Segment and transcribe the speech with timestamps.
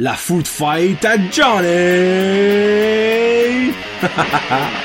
[0.00, 1.66] La food fight à Johnny!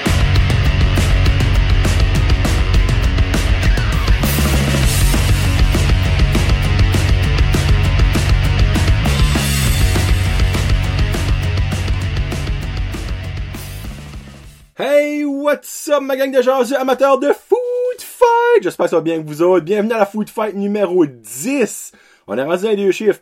[14.76, 18.64] Hey, what's up ma gang de gens amateurs de food fight?
[18.64, 19.64] J'espère que ça va bien que vous autres.
[19.64, 21.92] Bienvenue à la food fight numéro 10.
[22.26, 23.20] On est rendu à deux chiffres.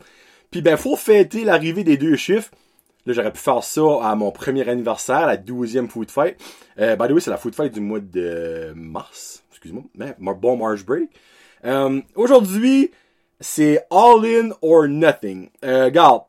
[0.52, 2.50] Puis ben, faut fêter l'arrivée des deux chiffres.
[3.06, 6.36] Là, j'aurais pu faire ça à mon premier anniversaire, la douzième food fight.
[6.78, 9.42] Euh, by the way, c'est la food fight du mois de mars.
[9.50, 9.82] Excuse-moi.
[9.96, 11.08] Ben, bon March break.
[11.64, 12.92] Euh, Aujourd'hui,
[13.40, 15.48] c'est all in or nothing.
[15.64, 16.22] Euh, regarde,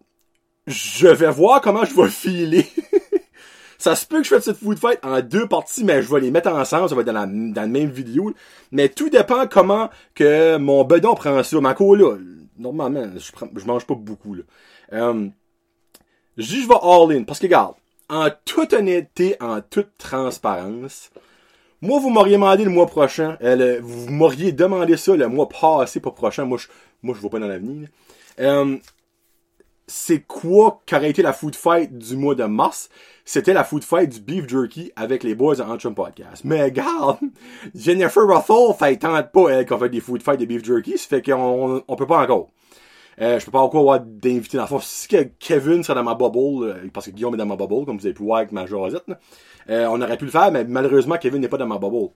[0.65, 2.65] je vais voir comment je vais filer.
[3.77, 6.21] Ça se peut que je fasse cette food fight en deux parties, mais je vais
[6.21, 8.34] les mettre ensemble, ça va être dans la, même vidéo.
[8.71, 11.59] Mais tout dépend comment que mon bedon prend ça.
[11.59, 12.15] Ma là,
[12.57, 14.43] normalement, je, mange pas beaucoup, là.
[14.93, 15.30] Euh,
[16.38, 17.76] je vais all in, parce que regarde,
[18.09, 21.12] en toute honnêteté, en toute transparence,
[21.81, 25.99] moi, vous m'auriez demandé le mois prochain, euh, vous m'auriez demandé ça le mois passé,
[25.99, 26.68] pas prochain, moi, je,
[27.01, 27.90] moi, je vois pas dans l'avenir.
[28.40, 28.77] Euh,
[29.85, 32.90] c'est quoi qu'aurait été la food fight du mois de mars?
[33.26, 36.43] C'était la food fight du beef jerky avec les boys de Antrim Podcast.
[36.43, 37.20] Mais regarde,
[37.74, 41.07] Jennifer Russell fait tente pas, elle, qu'on fait des food fights de beef jerky, ça
[41.07, 42.49] fait qu'on on peut pas encore.
[43.21, 44.80] Euh, je peux pas encore avoir d'invités dans le fond.
[44.82, 45.07] Si
[45.40, 48.05] Kevin serait dans ma bubble, euh, parce que Guillaume est dans ma bubble, comme vous
[48.05, 49.05] avez pu voir avec ma jasette,
[49.70, 52.10] euh, on aurait pu le faire, mais malheureusement, Kevin n'est pas dans ma bubble.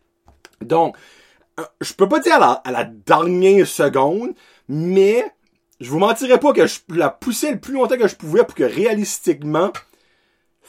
[0.61, 0.97] Donc,
[1.59, 4.33] euh, je peux pas dire à la, à la dernière seconde,
[4.67, 5.23] mais
[5.79, 8.55] je vous mentirais pas que je la poussais le plus longtemps que je pouvais pour
[8.55, 9.71] que réalistiquement,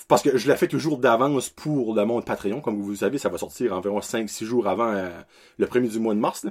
[0.09, 3.29] parce que je la fais toujours d'avance pour le monde Patreon, comme vous savez, ça
[3.29, 5.11] va sortir environ 5-6 jours avant euh,
[5.59, 6.47] le premier du mois de mars.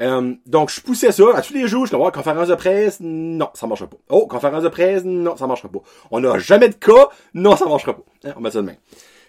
[0.00, 3.50] Euh, donc je poussais ça à tous les jours, je dis, conférence de presse, non,
[3.54, 3.96] ça marchera pas.
[4.10, 5.78] Oh, conférence de presse, non, ça marchera pas.
[6.10, 8.02] On n'a jamais de cas, non, ça marchera pas.
[8.24, 8.76] Hein, on met ça de main.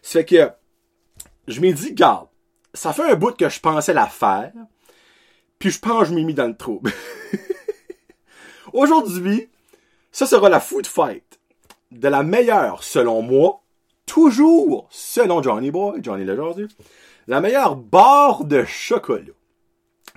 [0.02, 0.50] Ça fait que
[1.48, 2.28] je m'ai dit, garde,
[2.74, 4.52] ça fait un bout que je pensais la faire,
[5.60, 6.92] puis je pense que je m'ai mis dans le trouble.
[8.74, 9.50] Aujourd'hui,
[10.12, 11.39] ça sera la food fight
[11.92, 13.62] de la meilleure, selon moi,
[14.06, 16.68] toujours selon Johnny Boy, Johnny Lejeune,
[17.28, 19.34] la meilleure barre de chocolat.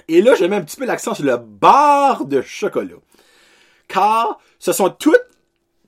[0.09, 2.97] Et là, j'ai mis un petit peu l'accent sur le barre de chocolat.
[3.89, 5.21] Car ce sont toutes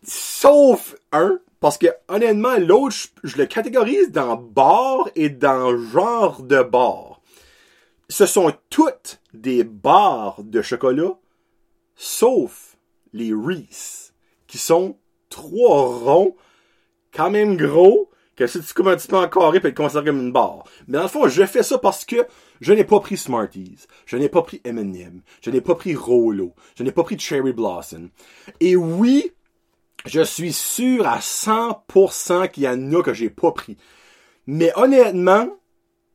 [0.03, 6.63] sauf un, parce que honnêtement, l'autre, je, le catégorise dans bar et dans genre de
[6.63, 7.21] bar.
[8.11, 11.17] Ce sont toutes des barres de chocolat
[11.97, 12.77] sauf
[13.13, 14.13] les Reese,
[14.47, 14.97] qui sont
[15.35, 16.37] trois ronds,
[17.13, 20.07] quand même gros, que si tu coupes un petit peu en carré, peut être considéré
[20.07, 20.65] comme une barre.
[20.87, 22.17] Mais dans le fond, je fais ça parce que
[22.61, 26.55] je n'ai pas pris Smarties, je n'ai pas pris M&M, je n'ai pas pris Rolo,
[26.77, 28.11] je n'ai pas pris Cherry Blossom.
[28.61, 29.33] Et oui,
[30.07, 33.77] je suis sûr à 100% qu'il y en a que j'ai pas pris.
[34.47, 35.49] Mais honnêtement,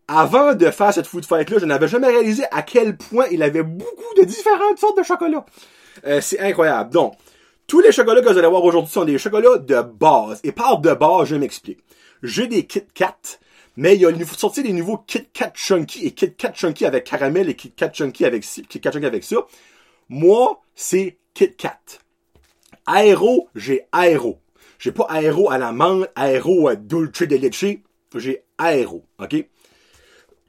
[0.07, 3.63] avant de faire cette food fight-là, je n'avais jamais réalisé à quel point il avait
[3.63, 5.45] beaucoup de différentes sortes de chocolat.
[6.05, 6.91] Euh, c'est incroyable.
[6.91, 7.13] Donc,
[7.69, 10.41] tous les chocolats que vous allez voir aujourd'hui sont des chocolats de base.
[10.43, 11.79] Et par de base, je m'explique.
[12.23, 13.15] J'ai des Kit Kat,
[13.77, 17.05] mais il y a sorti des nouveaux Kit Kat Chunky et Kit Kat Chunky avec
[17.05, 19.37] caramel et Kit Kat Chunky avec ci, Kit Kat Chunky avec ça.
[20.09, 21.79] Moi, c'est Kit Kat.
[22.87, 24.39] Aéro, j'ai aéro.
[24.79, 27.77] J'ai pas aéro à la menthe, aéro à dulce de leche.
[28.15, 29.45] J'ai aéro, ok?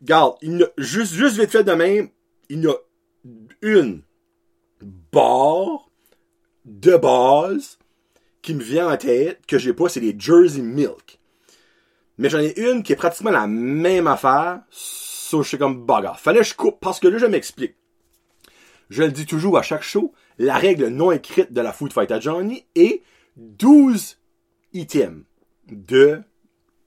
[0.01, 2.09] Garde, il juste, juste vite fait de même,
[2.49, 2.77] il y a
[3.61, 4.03] une
[5.13, 5.90] barre
[6.65, 7.79] de base
[8.43, 11.19] qui me vient en tête que j'ai pas, c'est les Jersey Milk.
[12.19, 16.21] Mais j'en ai une qui est pratiquement la même affaire, sauf je suis comme bagarre.
[16.21, 17.77] Fallait que je coupe parce que là je m'explique.
[18.91, 22.13] Je le dis toujours à chaque show, la règle non écrite de la Food Fight
[22.21, 23.03] Johnny est
[23.37, 24.19] 12
[24.73, 25.25] items
[25.71, 26.23] de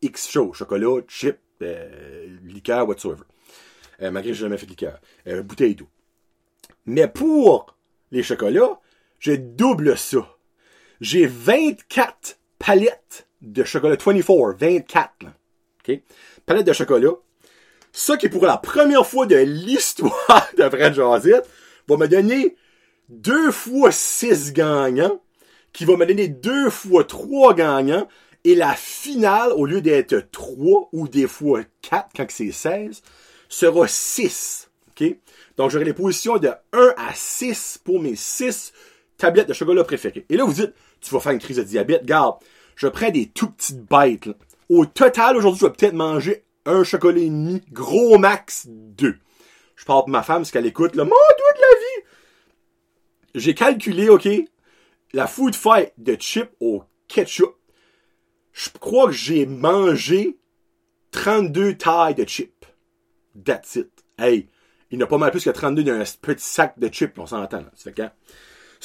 [0.02, 3.24] X show, chocolat, chip, euh, liqueur, whatsoever.
[4.02, 5.00] Euh, malgré que j'ai jamais fait de liqueur.
[5.28, 5.88] Euh, bouteille tout.
[6.86, 7.78] Mais pour
[8.12, 8.82] les chocolats,
[9.24, 10.38] je double ça.
[11.00, 13.96] J'ai 24 palettes de chocolat.
[13.96, 15.12] 24, 24.
[15.22, 15.96] Là.
[16.46, 17.14] Palettes de chocolat.
[17.94, 21.50] Ça qui est pour la première fois de l'histoire de Fred Josette
[21.88, 22.58] va me donner
[23.08, 25.22] deux fois 6 gagnants,
[25.72, 28.10] qui va me donner deux fois 3 gagnants,
[28.44, 33.02] et la finale, au lieu d'être 3 ou des fois 4 quand c'est 16,
[33.48, 34.70] sera 6.
[34.90, 35.16] OK?
[35.56, 38.74] Donc, j'aurai les positions de 1 à 6 pour mes 6
[39.24, 40.26] tablettes de chocolat préférées.
[40.28, 42.06] Et là, vous dites, tu vas faire une crise de diabète.
[42.06, 42.40] Garde,
[42.76, 44.28] je prends des tout petites bêtes.
[44.68, 49.18] Au total, aujourd'hui, je vais peut-être manger un chocolat et demi, gros max 2.
[49.78, 52.08] Je parle pour ma femme, ce qu'elle écoute, le mon doigt de la vie.
[53.36, 54.28] J'ai calculé, OK,
[55.14, 57.56] la food fight de chips au ketchup,
[58.52, 60.38] je crois que j'ai mangé
[61.12, 62.66] 32 tailles de chips.
[63.42, 63.90] That's it.
[64.18, 64.50] Hey,
[64.92, 67.62] il n'a pas mal plus que 32 d'un petit sac de chips, on s'entend.
[67.62, 67.72] Là.
[67.76, 68.12] Fait quand?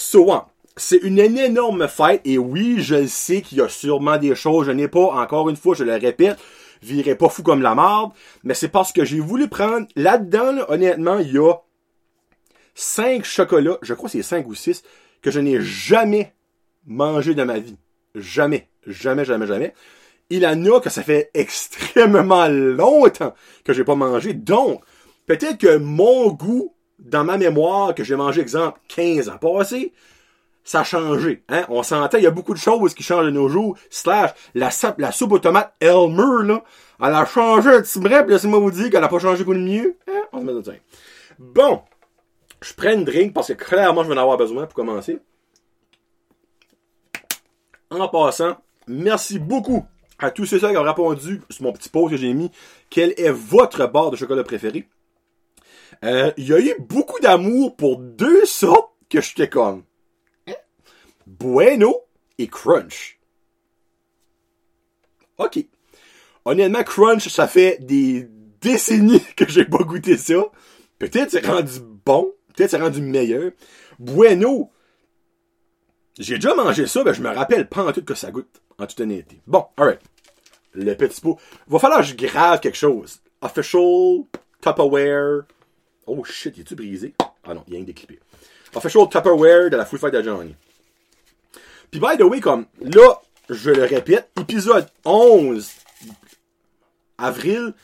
[0.01, 0.47] So, hein,
[0.77, 4.71] c'est une énorme fête et oui, je sais qu'il y a sûrement des choses, je
[4.71, 6.39] n'ai pas, encore une fois, je le répète,
[6.83, 8.13] virez pas fou comme la marde,
[8.45, 11.53] mais c'est parce que j'ai voulu prendre, là-dedans, là, honnêtement, il y a
[12.77, 14.85] 5 chocolats, je crois que c'est 5 ou 6,
[15.21, 16.33] que je n'ai jamais
[16.87, 17.77] mangé de ma vie.
[18.15, 19.75] Jamais, jamais, jamais, jamais.
[20.31, 23.35] Il en a que ça fait extrêmement longtemps
[23.65, 24.81] que j'ai pas mangé, donc,
[25.27, 29.93] peut-être que mon goût, dans ma mémoire, que j'ai mangé, exemple, 15 ans passés,
[30.65, 31.43] ça a changé.
[31.49, 31.65] Hein?
[31.69, 33.77] On s'entend, il y a beaucoup de choses qui changent de nos jours.
[33.91, 36.63] Slash, la, la soupe aux tomates Elmer, là,
[37.01, 39.61] elle a changé un petit bref, laissez-moi vous dire qu'elle a pas changé pour le
[39.61, 39.97] mieux.
[40.33, 40.63] On se met de
[41.39, 41.83] Bon,
[42.61, 45.21] je prends une drink parce que clairement, je vais en avoir besoin pour commencer.
[47.91, 49.87] En passant, merci beaucoup
[50.19, 52.51] à tous ceux qui ont répondu sur mon petit post que j'ai mis.
[52.91, 54.89] Quel est votre barre de chocolat préféré?
[56.05, 59.85] Euh, il y a eu beaucoup d'amour pour deux sortes que je comme.
[61.27, 61.95] Bueno
[62.39, 63.19] et Crunch.
[65.39, 65.67] OK.
[66.45, 68.29] Honnêtement, Crunch, ça fait des
[68.61, 70.45] décennies que j'ai pas goûté ça.
[70.99, 72.33] Peut-être c'est rendu bon.
[72.55, 73.53] Peut-être c'est rendu meilleur.
[73.99, 74.71] Bueno,
[76.19, 78.63] j'ai déjà mangé ça, mais je me rappelle pas en tout que ça goûte.
[78.79, 79.41] En toute honnêteté.
[79.47, 80.01] Bon, alright.
[80.73, 81.39] Le petit pot.
[81.67, 83.21] Va falloir que je grave quelque chose.
[83.43, 84.25] Official,
[84.61, 85.43] Tupperware.
[86.09, 87.15] Oh shit, il est-tu brisé?
[87.45, 88.19] Ah non, il y a un déclippé.
[88.75, 90.55] Official Tupperware de la Full Fight de Johnny.
[91.91, 95.71] Puis by the way, comme là, je le répète, épisode 11
[97.17, 97.75] avril,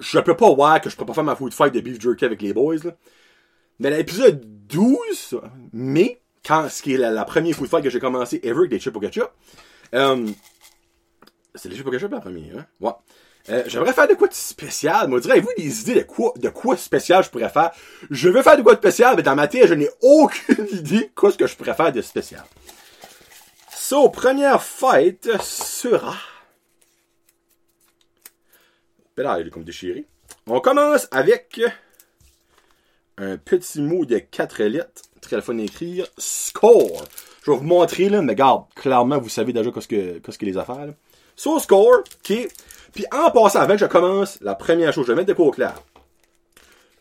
[0.00, 2.24] je peux pas voir que je peux pas faire ma food fight de beef jerky
[2.24, 2.76] avec les boys.
[2.84, 2.92] Là.
[3.78, 5.40] Mais l'épisode 12
[5.72, 8.80] mai, quand ce qui est la, première food fight que j'ai commencé ever avec des
[8.80, 9.30] chips au ketchup,
[9.94, 10.26] euh,
[11.54, 12.66] c'est les chips au ketchup la première, hein?
[12.80, 12.92] Ouais.
[13.50, 15.08] Euh, j'aimerais faire de quoi de spécial.
[15.08, 17.70] Moi, direz-vous des idées de quoi, de quoi spécial je pourrais faire?
[18.10, 21.10] Je veux faire de quoi de spécial, mais dans ma tête, je n'ai aucune idée
[21.14, 22.44] quoi ce que je pourrais faire de spécial.
[23.70, 26.14] So, première fête sera...
[29.16, 30.04] Là, il est comme déchiré.
[30.46, 31.60] On commence avec
[33.16, 35.02] un petit mot de 4 lettres.
[35.20, 36.06] Très fun à écrire.
[36.18, 37.04] Score.
[37.42, 40.44] Je vais vous montrer, là, mais regarde, clairement, vous savez déjà qu'est-ce que, qu'est-ce que
[40.44, 40.92] les affaires, là.
[41.34, 42.48] So, score, ok.
[42.98, 45.46] Puis en passant, avant que je commence, la première chose, je vais mettre de quoi
[45.46, 45.80] au clair.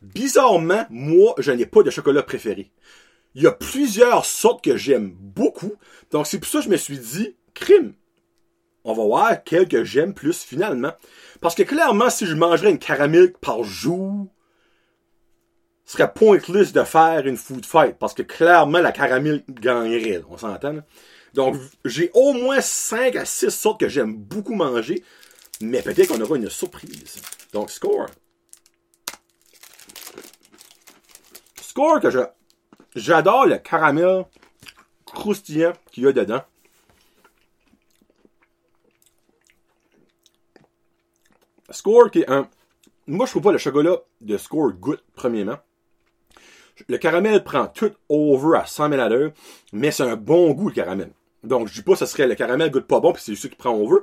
[0.03, 2.69] Bizarrement, moi, je n'ai pas de chocolat préféré.
[3.33, 5.73] Il y a plusieurs sortes que j'aime beaucoup.
[6.11, 7.95] Donc c'est pour ça que je me suis dit, crime.
[8.83, 10.91] On va voir quelles que j'aime plus finalement.
[11.41, 14.27] Parce que clairement, si je mangerais une caramel par jour,
[15.85, 17.95] ce serait pointless de faire une food fight.
[17.97, 20.21] Parce que clairement, la caramel gagnerait.
[20.29, 20.77] On s'entend.
[21.33, 21.55] Donc,
[21.85, 25.03] j'ai au moins 5 à 6 sortes que j'aime beaucoup manger.
[25.61, 27.21] Mais peut-être qu'on aura une surprise.
[27.53, 28.07] Donc, score.
[31.61, 32.19] Score que je
[32.95, 34.25] J'adore le caramel
[35.05, 36.41] croustillant qu'il y a dedans.
[41.69, 42.49] Score qui est un.
[43.05, 45.57] Moi, je trouve pas le chocolat de Score goûte, premièrement.
[46.87, 49.31] Le caramel prend tout over à 100 000 à l'heure,
[49.71, 51.11] mais c'est un bon goût, le caramel.
[51.43, 53.49] Donc, je dis pas que ce serait le caramel goûte pas bon, puis c'est celui
[53.49, 54.01] qui prend over.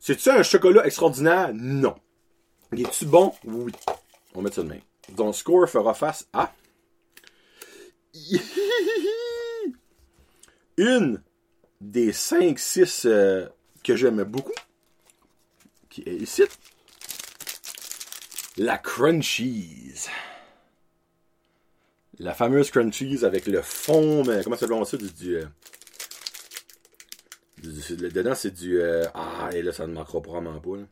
[0.00, 1.50] C'est-tu un chocolat extraordinaire?
[1.54, 1.94] Non.
[2.76, 3.34] Est-tu bon?
[3.44, 3.72] Oui.
[4.34, 4.80] On mettre ça de même.
[5.10, 6.52] Donc, Score fera face à
[10.76, 11.22] une
[11.80, 13.48] des 5-6 euh,
[13.82, 14.52] que j'aime beaucoup,
[15.88, 16.42] qui est ici,
[18.56, 20.08] la Crunchies.
[22.18, 24.96] La fameuse Crunchies avec le fond, mais comment ça s'appelle ça?
[24.96, 25.44] Du, du,
[27.62, 28.80] dedans, c'est du.
[28.80, 30.84] Euh, ah, et là, ça ne manquera probablement pas.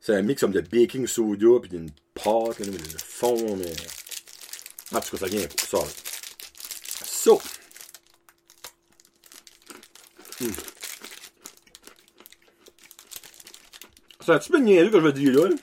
[0.00, 3.72] C'est un mix comme de baking soda puis d'une pâte, le fond, mais.
[4.92, 5.78] Ah, tout cas, ça vient pour ça.
[7.04, 7.40] So.
[10.40, 10.52] Hmm.
[14.24, 15.54] C'est un petit peu niaiseux que je veux dire là.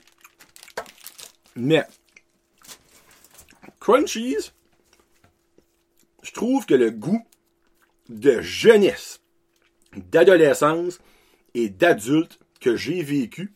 [1.54, 1.86] Mais.
[3.80, 4.50] Crunchies.
[6.22, 7.24] Je trouve que le goût
[8.08, 9.20] de jeunesse,
[9.96, 10.98] d'adolescence
[11.54, 13.52] et d'adulte que j'ai vécu,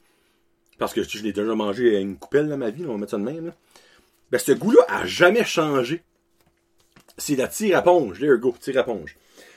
[0.78, 3.18] parce que je l'ai déjà mangé une coupelle dans ma vie, on va mettre ça
[3.18, 3.52] de même,
[4.30, 6.02] ben ce goût-là a jamais changé.
[7.18, 9.16] C'est la tire-éponge, there go, tire-éponge.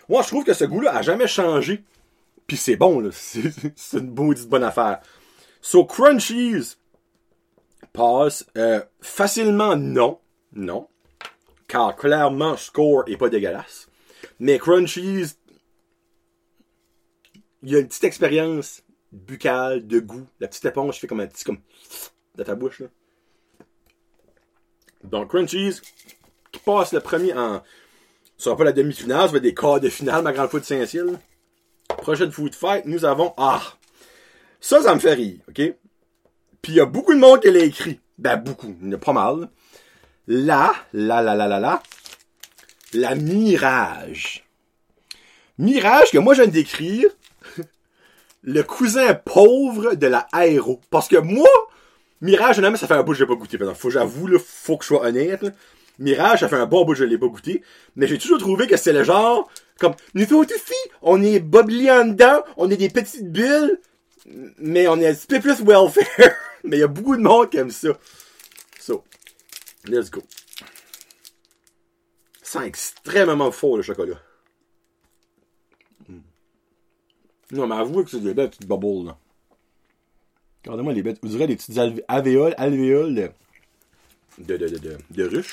[0.10, 1.84] Moi, je trouve que ce goût-là a jamais changé.
[2.48, 3.10] Puis c'est bon, là.
[3.14, 5.00] C'est une bonne affaire.
[5.62, 6.76] So, Crunchies
[7.94, 10.20] passe euh, facilement non.
[10.54, 10.88] Non.
[11.68, 13.88] Car clairement, score est pas dégueulasse.
[14.40, 15.36] Mais Crunchies,
[17.64, 20.28] il y a une petite expérience buccale, de goût.
[20.40, 21.60] La petite éponge fait comme un petit comme
[22.36, 22.82] dans ta bouche.
[22.82, 22.88] Là.
[25.04, 25.80] Donc Crunchies
[26.52, 27.64] qui passe le premier en.
[28.38, 30.62] Ce sera pas la demi-finale, ça va être des quarts de finale, ma grande foot
[30.62, 31.06] de Saint-Cyr.
[31.88, 33.34] Prochaine food fight, nous avons.
[33.38, 33.62] Ah!
[34.60, 35.62] Ça, ça me fait rire, ok?
[36.62, 38.00] Puis il y a beaucoup de monde qui l'a écrit.
[38.18, 39.50] Ben beaucoup, il y en a pas mal.
[40.28, 41.84] Là, là, là, là, là, là.
[42.94, 44.46] La Mirage.
[45.58, 47.10] Mirage que moi je viens de décrire
[48.44, 50.82] le cousin pauvre de la Aéro.
[50.90, 51.50] Parce que moi,
[52.22, 53.58] Mirage, jamais ça fait un bout que j'ai pas goûté.
[53.76, 55.46] Faut j'avoue, là, faut que je sois honnête.
[56.00, 57.64] Mirage, ça fait un bon bout que je l'ai pas goûté.
[57.96, 61.92] Mais j'ai toujours trouvé que c'est le genre, comme, nous autres ici, on est boblés
[61.92, 63.80] en dedans, on est des petites bulles,
[64.58, 66.06] mais on est un petit peu plus welfare.
[66.64, 67.90] mais il y a beaucoup de monde qui aime ça.
[68.80, 69.04] So,
[69.86, 70.22] let's go.
[72.42, 74.20] C'est extrêmement fort, le chocolat.
[77.54, 79.18] Non, mais avouez que c'est des belles petites bubbles, là.
[80.66, 81.20] Regardez-moi les bêtes.
[81.22, 83.14] Vous direz des petites alvéoles, alvéoles
[84.40, 84.78] de, de, de,
[85.12, 85.44] de, de.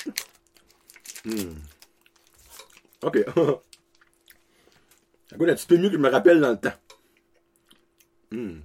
[1.25, 1.53] Hmm.
[3.03, 3.19] Ok.
[5.29, 6.73] Ça goûte un petit peu mieux que je me rappelle dans le temps.
[8.31, 8.61] Hmm.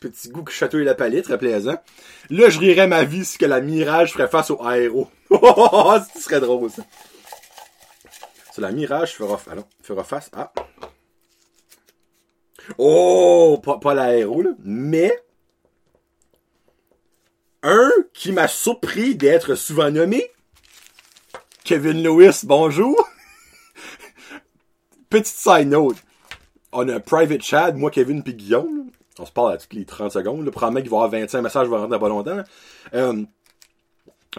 [0.00, 1.76] Petit goût qui chatouille la palette, très plaisant.
[2.30, 5.08] Là, je rirais ma vie si que la Mirage ferait face au aéro.
[5.30, 6.84] Ce serait drôle, ça.
[8.56, 9.36] C'est la Mirage fera,
[10.02, 10.50] face à...
[12.78, 13.60] Oh!
[13.62, 14.44] Pas, pas l'aéro.
[14.64, 15.12] Mais...
[17.62, 20.30] Un qui m'a surpris d'être souvent nommé.
[21.64, 22.96] Kevin Lewis, bonjour.
[25.10, 25.98] Petite side note.
[26.72, 28.90] On a private chat, moi, Kevin puis Guillaume.
[29.18, 30.42] On se parle à toutes les 30 secondes.
[30.42, 32.42] Le premier qu'il va avoir 25 messages, va rentrer dans pas longtemps.
[32.94, 33.22] Euh,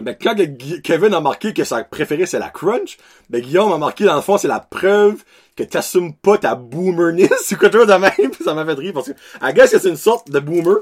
[0.00, 0.36] ben, quand
[0.82, 2.98] Kevin a marqué que sa préférée c'est la crunch,
[3.30, 5.24] ben Guillaume a marqué dans le fond c'est la preuve
[5.58, 9.08] que t'assumes pas ta boomerness ou quelque chose de même, ça m'a fait rire parce
[9.08, 9.12] que,
[9.42, 10.78] I guess que c'est une sorte de boomer.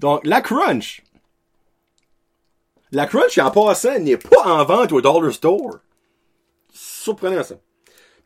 [0.00, 1.02] Donc, la crunch.
[2.90, 5.78] La crunch, en passant, n'est pas en vente au dollar store.
[6.72, 7.56] Surprenant, ça.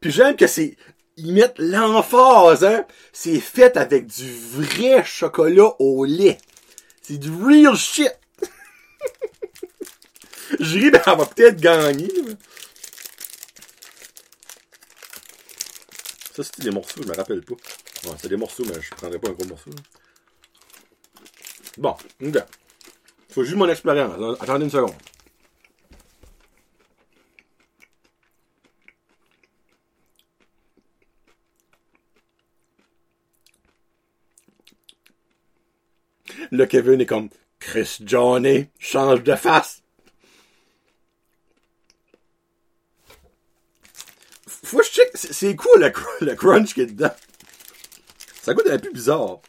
[0.01, 0.77] Puis j'aime que c'est,
[1.17, 2.87] ils mettent l'emphase, hein.
[3.13, 6.39] C'est fait avec du vrai chocolat au lait.
[7.03, 8.13] C'est du real shit.
[10.61, 12.11] Je ris, ben, elle va peut-être gagner.
[16.35, 17.55] Ça, c'était des morceaux, je me rappelle pas.
[17.55, 19.71] Ouais, c'est des morceaux, mais je prendrais pas un gros morceau.
[21.79, 22.39] Bon, ok.
[23.31, 24.41] Faut juste mon expérience.
[24.41, 24.95] Attendez une seconde.
[36.51, 39.82] Le Kevin est comme Chris Johnny, change de face.
[44.73, 45.11] Faut je check.
[45.15, 47.15] C'est quoi le, crunch qui est dedans?
[48.43, 49.41] Ça goûte un peu bizarre.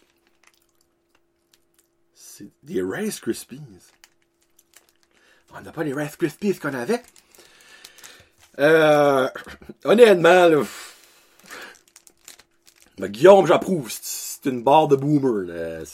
[2.13, 3.61] C'est des Rice Krispies.
[5.55, 7.01] On n'a pas les Rice Krispies qu'on avait.
[8.59, 9.29] Euh,
[9.85, 10.61] honnêtement, là,
[12.97, 13.89] ben, Guillaume, j'approuve.
[14.01, 15.85] C'est une barre de boomer.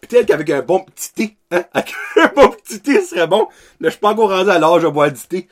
[0.00, 3.48] Peut-être qu'avec un bon petit thé, hein, avec un bon petit thé, ce serait bon.
[3.80, 5.46] Mais je suis pas encore rendu à l'âge de boire du thé.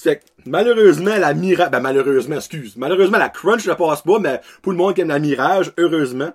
[0.00, 4.70] C'est malheureusement, la mirage, ben malheureusement, excuse, malheureusement, la crunch ne passe pas, mais pour
[4.70, 6.32] le monde qui aime la mirage, heureusement,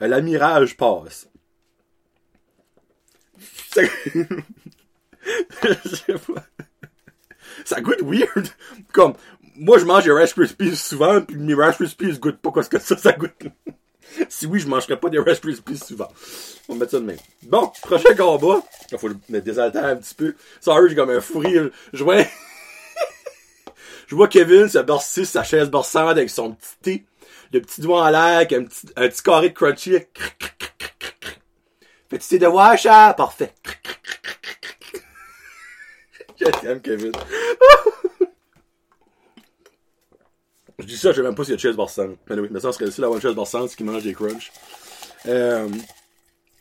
[0.00, 1.28] euh, la mirage passe.
[7.64, 8.46] Ça goûte weird.
[8.92, 9.14] Comme,
[9.56, 12.68] moi, je mange des Rice Krispies souvent, puis mes Rice Krispies goûtent pas quoi ce
[12.68, 13.32] que ça, ça goûte.
[14.28, 16.12] si oui, je mangerais pas des Rice Krispies souvent.
[16.68, 17.18] On va mettre ça de même.
[17.42, 18.62] Bon, prochain combat.
[18.92, 20.36] Il faut me désaltérer un petit peu.
[20.60, 21.70] Sorry, j'ai comme un fou rire.
[21.92, 22.04] Je.
[24.10, 27.06] Je vois Kevin se borser sa chaise borsante avec son petit thé,
[27.52, 29.98] le petit doigt en l'air, avec un petit, un petit carré de crunchy.
[32.08, 33.54] Petit thé de washa, parfait.
[36.40, 37.12] Je t'aime, Kevin.
[40.80, 42.18] je dis ça, je sais même pas s'il y a de chaise borsante.
[42.28, 44.50] Mais oui, mais ça serait aussi la one chaise borsante qui mange des crunchs.
[45.26, 45.68] Euh,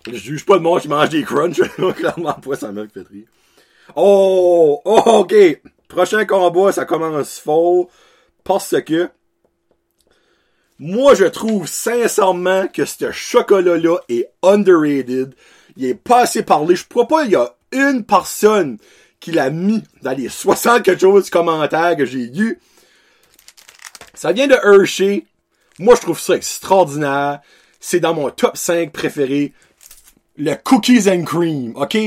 [0.05, 1.61] je juge pas le monde qui mange des crunchs.
[1.95, 3.25] Clairement pas, ça m'a fait rire.
[3.95, 4.83] Oh!
[4.85, 5.33] Oh, ok!
[5.89, 7.87] Prochain combat, ça commence fort
[8.43, 9.09] parce que
[10.77, 15.35] moi, je trouve sincèrement que ce chocolat-là est underrated.
[15.75, 16.77] Il est pas assez parlé.
[16.77, 18.77] Je crois pas il y a une personne
[19.19, 22.59] qui l'a mis dans les 60 quelque chose commentaires que j'ai eu.
[24.13, 25.25] Ça vient de Hershey.
[25.79, 27.41] Moi, je trouve ça extraordinaire.
[27.81, 29.53] C'est dans mon top 5 préféré.
[30.37, 31.97] Le cookies and cream, ok?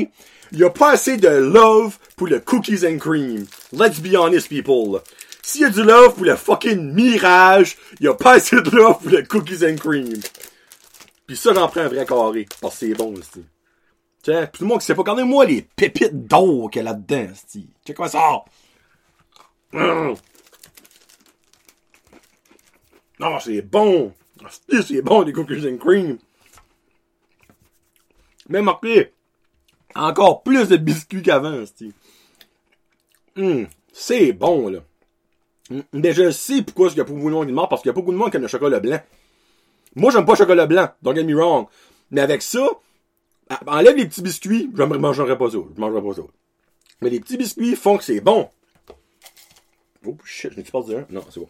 [0.52, 3.46] Il y a pas assez de love pour le cookies and cream.
[3.72, 5.00] Let's be honest, people.
[5.42, 8.70] S'il y a du love pour le fucking mirage, il y a pas assez de
[8.70, 10.20] love pour le cookies and cream.
[11.26, 12.46] Puis ça, j'en prends un vrai carré.
[12.60, 13.44] Parce que c'est bon, aussi.
[14.22, 17.28] Tiens, tout le monde qui sait pas, regardez-moi les pépites d'or qu'il y a là-dedans,
[17.34, 17.68] c'ti.
[17.84, 18.44] Check quoi ça.
[19.72, 20.14] Non,
[23.40, 24.12] c'est bon.
[24.86, 26.18] C'est bon, les cookies and cream.
[28.48, 29.12] Mais marqué,
[29.94, 31.64] encore plus de biscuits qu'avant,
[33.36, 34.80] hum, c'est bon, là.
[35.70, 37.88] Hum, mais je sais pourquoi il y a beaucoup de monde qui demande, parce qu'il
[37.88, 39.00] y a beaucoup de monde qui aime le chocolat blanc.
[39.94, 41.66] Moi, j'aime pas le chocolat blanc, don't get me wrong.
[42.10, 42.66] Mais avec ça,
[43.66, 45.58] enlève les petits biscuits, je ne mangerai pas ça.
[45.74, 46.22] Je mangerai pas ça.
[47.00, 48.48] Mais les petits biscuits font que c'est bon.
[50.06, 51.48] Oh shit, je n'ai pas dire Non, c'est bon.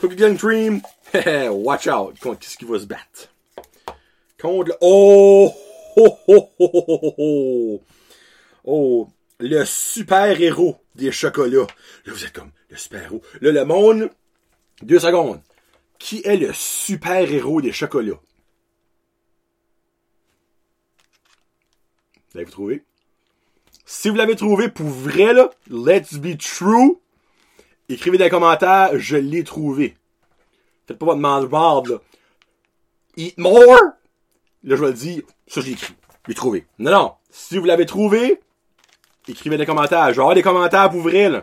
[0.00, 0.80] Cookie and cream.
[1.50, 2.14] Watch out.
[2.20, 3.32] Qu'est-ce qui va se battre?
[4.40, 4.74] Contre le...
[4.80, 5.52] Oh!
[5.96, 7.80] Oh,
[8.64, 9.08] oh,
[9.40, 11.66] le super-héros des chocolats.
[12.04, 13.22] Là, vous êtes comme, le super-héros.
[13.40, 14.10] Là, le monde,
[14.82, 15.40] deux secondes.
[15.98, 18.20] Qui est le super-héros des chocolats?
[22.30, 22.84] Vous l'avez trouvé?
[23.86, 26.98] Si vous l'avez trouvé pour vrai, là, let's be true,
[27.88, 29.96] écrivez dans les commentaires, je l'ai trouvé.
[30.86, 31.98] Faites pas votre mange là.
[33.16, 33.80] Eat more!
[34.66, 35.94] Là, je vais le dire, ça, je l'ai écrit.
[36.24, 36.66] Je l'ai trouvé.
[36.80, 37.12] Non, non.
[37.30, 38.40] Si vous l'avez trouvé,
[39.28, 40.08] écrivez des commentaires.
[40.08, 41.42] Je vais avoir des commentaires pour ouvrir, là.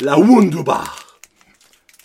[0.00, 1.20] La Wonder Bar.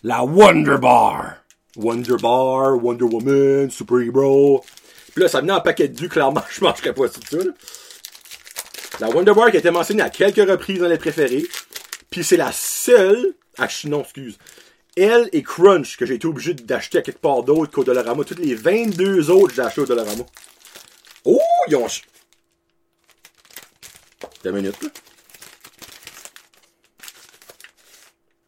[0.04, 1.38] La Wonder Bar.
[1.78, 4.62] Wonder Woman, Super Hero.
[5.14, 7.52] Puis là, ça venait en paquet de clairement, je mangerais pas tout ça, là.
[9.00, 11.46] La Wonder Bar qui a été mentionnée à quelques reprises dans les préférés.
[12.10, 14.38] Puis c'est la seule, ah, non, excuse,
[14.98, 18.24] elle et Crunch, que j'ai été obligé d'acheter à quelque part d'autre qu'au Dollarama.
[18.24, 20.24] Toutes les 22 autres, j'ai acheté au Dollarama.
[21.26, 21.88] Oh, ils ont...
[24.44, 24.90] Deux minutes, là.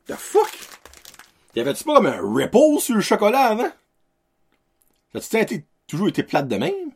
[0.08, 0.52] The fuck?
[1.56, 3.72] Y avait-tu pas comme un ripple sur le chocolat avant?
[5.20, 5.46] Ça a
[5.88, 6.91] toujours été plate de même?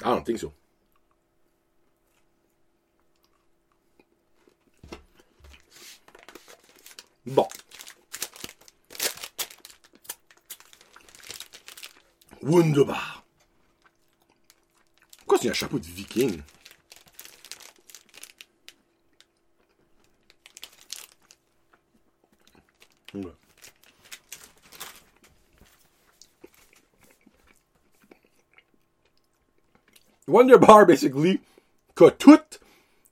[0.00, 0.52] I don't think so.
[7.26, 7.46] Bon.
[12.42, 13.24] Wunderbar.
[15.18, 16.42] Pourquoi c'est un chapeau de viking?
[30.28, 31.40] Wonder Bar, basically,
[31.94, 32.38] que tout,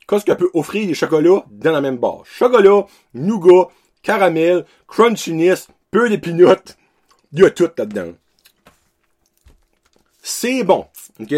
[0.06, 2.26] qu'est-ce qu'elle peut offrir les chocolats dans la même barre.
[2.26, 3.70] Chocolat, nougat,
[4.06, 6.78] caramel, crunchiness, peu d'épinotes.
[7.32, 8.12] Il y a tout là-dedans.
[10.22, 10.86] C'est bon,
[11.20, 11.34] ok?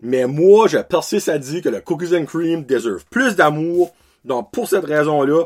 [0.00, 3.94] Mais moi, je persiste à dire que le cookies and cream deserve plus d'amour.
[4.24, 5.44] Donc, pour cette raison-là,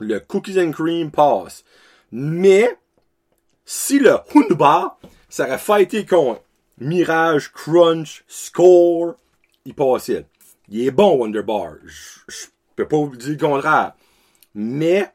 [0.00, 1.64] le cookies and cream passe.
[2.12, 2.74] Mais,
[3.66, 6.42] si le Hunbar, ça aurait fighté contre
[6.78, 9.16] Mirage, Crunch, Score,
[9.66, 10.24] il passait.
[10.68, 11.74] Il est bon, Wonderbar.
[11.84, 13.92] Je peux pas vous dire le contraire.
[14.54, 15.10] Mais,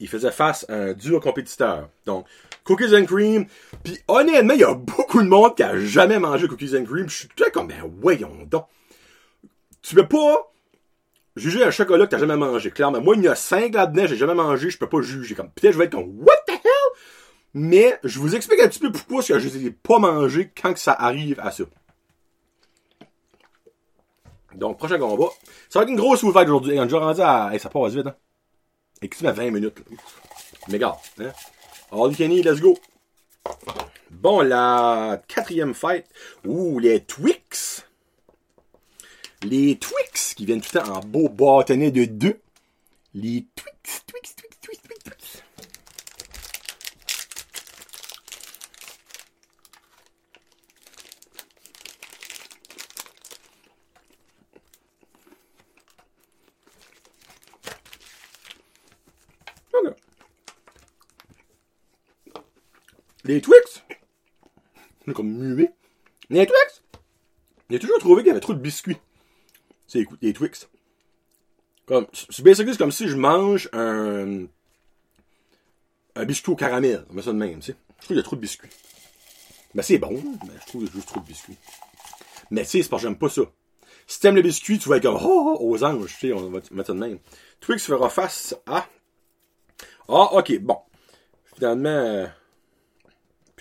[0.00, 1.88] il faisait face à un dur compétiteur.
[2.06, 2.26] Donc,
[2.64, 3.46] cookies and cream.
[3.82, 7.08] Puis honnêtement, il y a beaucoup de monde qui a jamais mangé cookies and cream.
[7.08, 8.66] Je suis tout comme, ben voyons donc.
[9.82, 10.50] Tu peux pas
[11.36, 12.70] juger un chocolat que t'as jamais mangé.
[12.70, 15.34] Clairement, moi, il y a cinq là-dedans, j'ai jamais mangé, je peux pas juger.
[15.34, 17.00] Comme, peut-être je vais être comme, what the hell?
[17.54, 20.72] Mais, je vous explique un petit peu pourquoi que je les ai pas mangés quand
[20.72, 21.64] que ça arrive à ça.
[24.54, 25.28] Donc, prochain combat.
[25.68, 26.78] Ça va être une grosse fight aujourd'hui.
[26.78, 28.14] On est déjà rendu à, ça passe vite, hein.
[29.04, 29.84] Écoutez, 20 minutes.
[30.68, 31.30] Mais gars, hein?
[31.92, 32.78] All let's go.
[34.10, 36.08] Bon, la quatrième fête.
[36.46, 37.84] Ouh, les Twix.
[39.42, 42.40] Les Twix qui viennent tout le temps en beau bâtonnet de deux.
[43.12, 44.54] Les Twix, Twix, Twix.
[63.24, 63.82] Les Twix,
[65.14, 65.72] comme muet.
[66.30, 66.82] Les Twix,
[67.70, 68.98] j'ai toujours trouvé qu'il y avait trop de biscuits.
[69.86, 70.68] C'est les Twix.
[71.86, 74.44] Comme, c'est comme si je mange un,
[76.14, 77.04] un biscuit au caramel.
[77.10, 77.76] On met ça de même, tu sais.
[78.00, 78.70] Je trouve qu'il y a trop de biscuits.
[79.74, 81.56] Ben, c'est bon, mais je trouve juste trop de biscuits.
[82.50, 83.42] Mais tu sais, c'est parce que j'aime pas ça.
[84.06, 86.50] Si t'aimes le biscuit, tu vas être comme, oh, oh, aux anges, tu sais, on
[86.50, 87.18] va mettre ça de même.
[87.60, 88.86] Twix fera face à,
[90.08, 90.78] ah, ok, bon.
[91.54, 92.28] Finalement,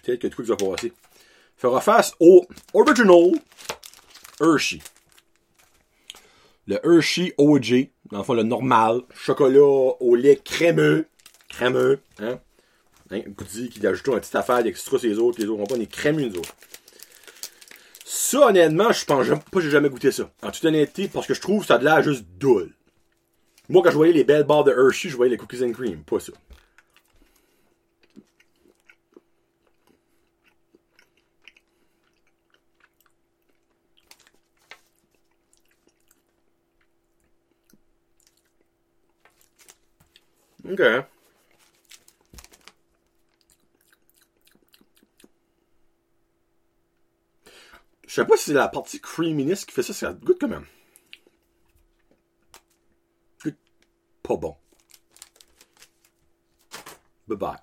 [0.04, 0.94] peut-être que Twix va passer.
[1.58, 3.32] Fera face au Original
[4.40, 4.80] Hershey.
[6.68, 11.08] Le Hershey OG, dans le fond, le normal, chocolat au lait crémeux,
[11.50, 12.40] crémeux, hein,
[13.12, 15.88] hein goût qui ajoute un petit affaire extra les autres, les autres n'ont pas des
[15.88, 16.56] crémeux, nous autres.
[18.06, 20.30] Ça, honnêtement, je pense pas que j'ai jamais goûté ça.
[20.42, 22.74] En toute honnêteté, parce que je trouve ça de l'air juste doule.
[23.70, 26.04] Moi, quand je voyais les belles barres de Hershey, je voyais les cookies and cream,
[26.04, 26.34] pas ça.
[40.70, 40.82] OK.
[48.08, 50.68] Je sais pas si c'est la partie creaminess qui fait ça, ça goûte quand même.
[53.44, 53.58] Goûte
[54.22, 54.56] pas bon.
[57.28, 57.58] Bye bye.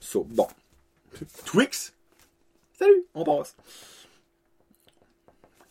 [0.00, 0.48] So, bon.
[1.44, 1.92] Twix?
[2.78, 3.56] Salut, on passe.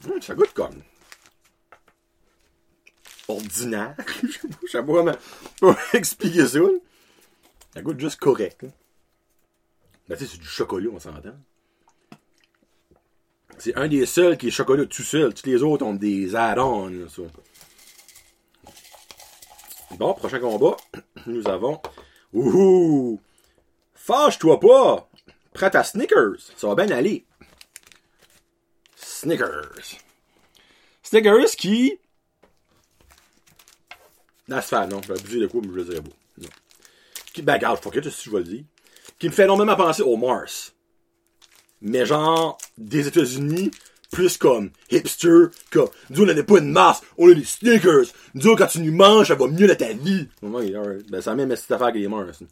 [0.05, 0.83] Hum, ça goûte comme
[3.27, 3.95] ordinaire.
[4.23, 6.59] Je sais pas comment expliquer ça.
[7.73, 8.65] Ça goûte juste correct.
[10.07, 11.35] Ben, c'est du chocolat, on s'entend.
[13.57, 15.33] C'est un des seuls qui est chocolat tout seul.
[15.33, 16.91] Tous les autres ont des add-ons.
[19.97, 20.75] Bon, prochain combat,
[21.25, 21.81] nous avons.
[22.33, 23.21] Ouhou!
[23.93, 25.09] Fâche-toi pas!
[25.53, 26.51] Prête à Snickers.
[26.57, 27.25] Ça va bien aller.
[28.95, 29.71] Snickers.
[31.01, 31.97] Snickers qui
[34.61, 36.09] faire, non, je vais abuser de quoi, mais je le dirais pas.
[36.41, 36.49] Non.
[37.33, 38.63] Qui, ben, regarde, fuck it, si je vais le dire.
[39.19, 40.73] Qui me fait énormément penser au Mars.
[41.81, 43.71] Mais genre, des États-Unis,
[44.11, 45.79] plus comme hipster, que
[46.09, 48.05] nous on n'a pas une masse, on a des sneakers.
[48.33, 50.27] Nous quand tu nous manges, ça va mieux dans ta vie.
[50.41, 52.43] Ben, ça même cette affaire que les Mars.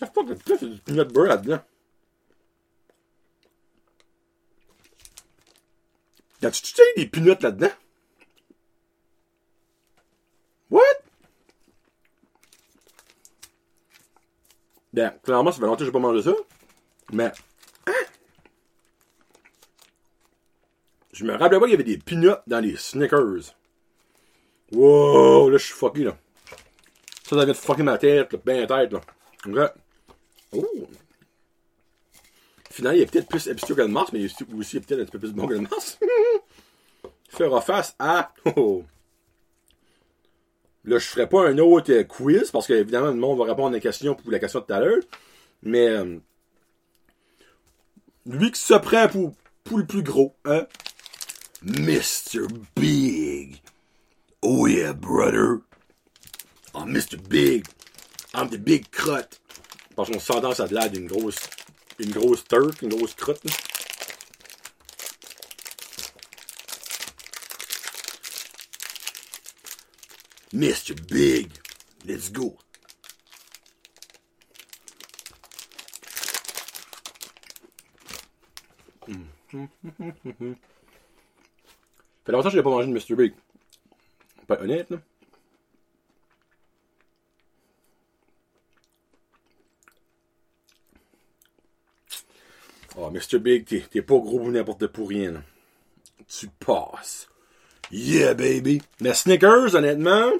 [0.00, 1.60] Ah, fuck, c'est du peanut butter là-dedans.
[6.46, 7.72] T'as-tu tu des pinottes là-dedans?
[10.70, 10.82] What?
[14.92, 16.34] Ben, clairement, ça fait longtemps que j'ai pas mangé ça.
[17.12, 17.32] Mais,
[17.88, 17.92] hein?
[21.12, 23.56] Je me rappelais pas qu'il y avait des pinottes dans les Snickers.
[24.70, 26.16] Wow, là, je suis fucké, là.
[27.24, 29.00] Ça, ça vient de fucker ma tête, là, ben tête, là.
[29.46, 29.72] Ok.
[30.52, 30.88] Oh.
[32.76, 35.04] Finalement, il est peut-être plus obscur que le Mars, mais il est aussi peut-être un
[35.04, 35.98] petit peu plus bon que le Mars.
[37.30, 38.34] Fera face à.
[38.56, 38.84] Oh.
[40.84, 43.70] Là, je ferai pas un autre euh, quiz parce qu'évidemment, le monde va répondre à
[43.70, 45.02] la question pour la question de tout à l'heure.
[45.62, 46.18] Mais euh,
[48.26, 49.32] lui qui se prend pour,
[49.64, 50.66] pour le plus gros, hein?
[51.62, 52.46] Mr.
[52.76, 53.62] Big.
[54.42, 55.60] Oh yeah, brother.
[56.74, 57.16] Oh, Mr.
[57.26, 57.64] Big.
[58.34, 59.40] I'm the big crotte.
[59.96, 61.38] Parce qu'on s'entend ça de l'air d'une grosse
[61.98, 63.42] une grosse turf, une grosse crotte.
[70.52, 70.94] Mr.
[71.10, 71.50] Big,
[72.06, 72.56] let's go.
[82.24, 83.14] fait longtemps que je n'ai pas mangé de Mr.
[83.16, 83.34] Big.
[84.46, 84.98] Pas honnête, là.
[93.16, 93.38] Mr.
[93.38, 95.42] Big, t'es pas gros ou n'importe pour rien.
[96.28, 97.28] Tu passes.
[97.90, 98.82] Yeah, baby.
[99.00, 100.32] Mais Snickers, honnêtement,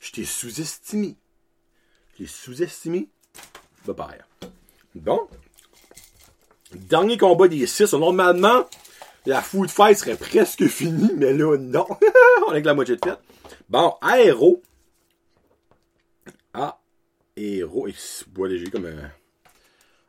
[0.00, 1.14] je t'ai sous-estimé.
[2.12, 3.08] Je t'ai sous-estimé.
[3.86, 4.50] Bye bye.
[4.96, 5.28] Bon.
[6.72, 7.92] Dernier combat des six.
[7.92, 8.66] Normalement,
[9.26, 11.86] la food fight serait presque finie, mais là, non.
[12.46, 13.20] On est avec la moitié de tête.
[13.68, 14.60] Bon, aéro.
[16.52, 16.80] Ah,
[17.36, 17.86] aéro.
[17.94, 19.08] C'est bois léger comme un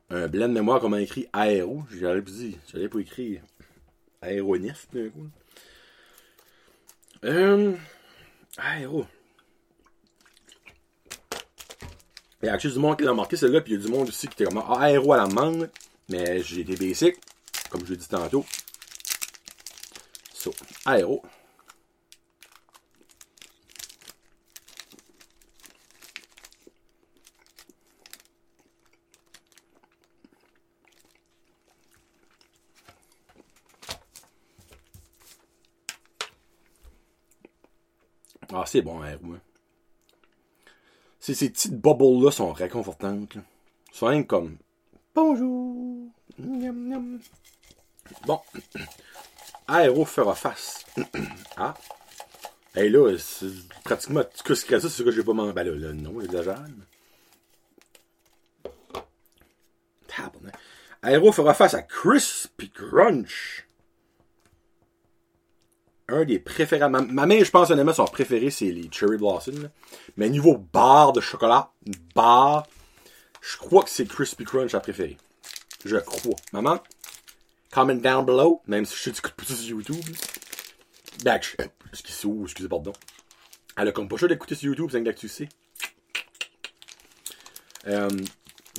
[0.09, 1.83] un blanc de mémoire comme écrit aéro.
[1.91, 3.41] J'allais pas dire, j'allais pas écrire
[4.21, 5.29] aéronef d'un coup.
[7.25, 7.75] Euh,
[8.57, 9.05] aéro.
[12.41, 13.91] Il y a quelque du monde qui l'a marqué celle-là, puis il y a du
[13.91, 15.69] monde aussi qui était comme ah, aéro à la mangue.
[16.09, 17.17] Mais j'ai des basics,
[17.69, 18.45] comme je l'ai dit tantôt.
[20.33, 20.53] So,
[20.85, 21.23] aéro.
[38.53, 39.37] Ah, c'est bon, hein, moi.
[41.19, 43.35] Ces, ces petites bubbles-là sont réconfortantes.
[43.35, 43.41] Là.
[43.91, 44.57] sont rien comme
[45.15, 46.09] Bonjour.
[48.25, 48.39] Bon.
[49.67, 50.85] Aéro fera face.
[51.57, 51.73] ah.
[52.75, 53.11] Et là,
[53.83, 55.53] pratiquement tout ce que c'est ce que j'ai pas mangé.
[55.53, 56.63] Ben là, là non, j'exagère.
[61.03, 63.66] Aero fera face à Crispy Crunch.
[66.09, 66.87] Un des préférés.
[66.89, 69.69] Ma, ma main, je pense, honnêtement, son préféré, c'est les Cherry Blossom.
[70.15, 71.71] Mais niveau barre de chocolat,
[72.15, 72.65] barre,
[73.41, 75.17] je crois que c'est Crispy Crunch à préférer.
[75.85, 76.35] Je crois.
[76.53, 76.79] Maman,
[77.71, 80.03] comment down below, même si je tu écoutes pas ça sur YouTube.
[81.23, 81.55] Ben, je-
[81.91, 82.93] excusez, excusez, pardon.
[83.75, 85.49] Elle a comme pas choix d'écouter sur YouTube, c'est que tu sais.
[87.87, 88.09] Euh,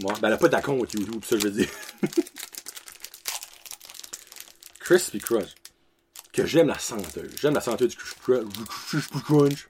[0.01, 1.69] moi, ben, elle a pas d'account avec YouTube, ça, je veux dire.
[4.81, 5.55] Crispy Crunch.
[6.47, 7.25] J'aime la senteur.
[7.41, 7.97] J'aime la senteur du
[9.25, 9.69] Crunch.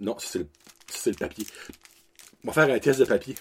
[0.00, 0.48] Non, ça, c'est le,
[0.88, 1.46] ça, le papier.
[2.42, 3.34] On va faire un test de papier.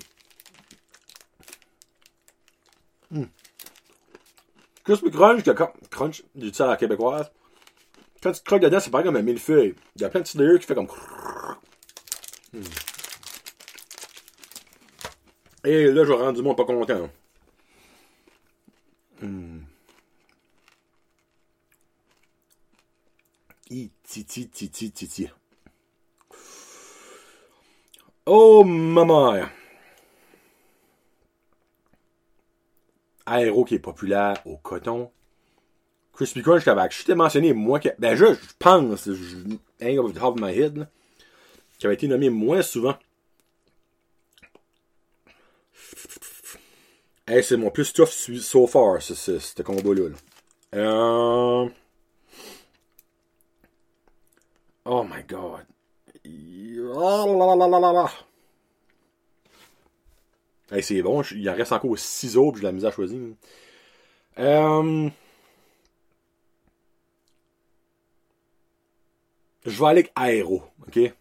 [3.11, 3.25] Hmm.
[4.83, 5.43] Crispy Crunch,
[5.89, 7.31] Crunch, du à la québécoise.
[8.21, 9.75] Quand tu croques dedans, c'est pareil comme un millefeuille.
[9.95, 10.87] Il y a plein de petits layers qui fait comme.
[12.53, 12.61] Hmm.
[15.65, 17.09] Et là, je rendre du monde pas content.
[28.25, 29.45] Oh, maman!
[33.25, 35.11] Aéro qui est populaire au coton.
[36.13, 38.25] Crispy Crunch qu'avec, je t'ai mentionné, moi, que, ben, je,
[38.59, 39.37] pense, je,
[39.81, 40.87] hang off the top of my head,
[41.79, 42.95] qui avait été nommé moins souvent.
[47.25, 50.09] Hey, c'est mon plus tough so far, ce, ce, ce combat-là.
[50.09, 50.15] là.
[50.75, 51.69] Euh...
[54.85, 55.65] Oh my god.
[60.71, 63.19] Hey, c'est bon, il en reste encore 6 autres, j'ai la misère à choisir.
[64.39, 65.09] Euh...
[69.65, 71.13] Je vais aller avec Aéro, ok?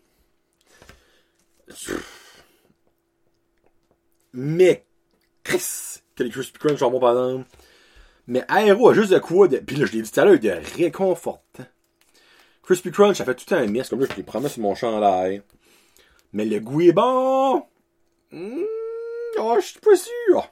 [4.32, 4.84] Mais,
[5.44, 7.48] Chris, que les Crispy Crunch sont bons exemple.
[8.26, 9.58] Mais Aéro a juste de quoi de.
[9.58, 11.66] Puis là, je l'ai dit tout à l'heure, de réconfortant.
[12.72, 15.42] Crispy Crunch, ça fait tout un mess, comme là, je les promets sur mon chandail.
[16.32, 17.66] Mais le goût est bon!
[18.30, 18.62] Mmh,
[19.38, 20.50] oh, je suis pas sûr!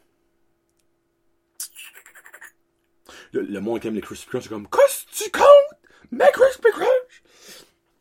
[3.32, 5.80] Le, monde qui aime les Crispy Crunch, c'est comme, qu'est-ce que tu comptes?
[6.10, 7.22] Mais Crispy Crunch!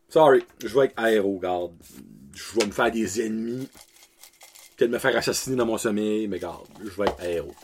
[0.10, 1.77] Sorry, je vais avec Aéro, garde.
[2.36, 3.69] Je vais me faire des ennemis.
[4.75, 7.55] Peut-être me faire assassiner dans mon sommeil, mais garde, je vais avec Aéro.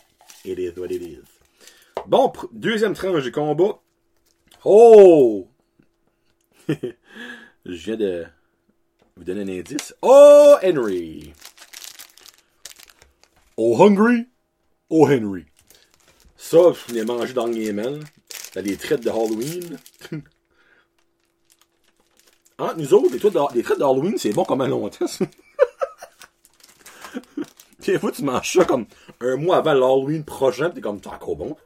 [0.45, 1.19] It is what it is.
[2.07, 3.81] Bon, deuxième tranche du combat.
[4.63, 5.49] Oh!
[7.65, 8.25] je viens de
[9.15, 9.95] vous donner un indice.
[10.01, 11.33] Oh, Henry!
[13.57, 14.27] Oh, Hungry!
[14.89, 15.45] Oh, Henry!
[16.35, 18.03] Ça, je l'ai mangé dans le Yémen.
[18.53, 19.77] Dans les traites de Halloween.
[22.57, 25.05] Entre nous autres, les traites de, les traites de Halloween, c'est bon comme un longtemps.
[27.79, 28.87] Des fois, tu manges ça comme
[29.19, 31.57] un mois avant l'Halloween prochain, t'es comme, c'est encore bon.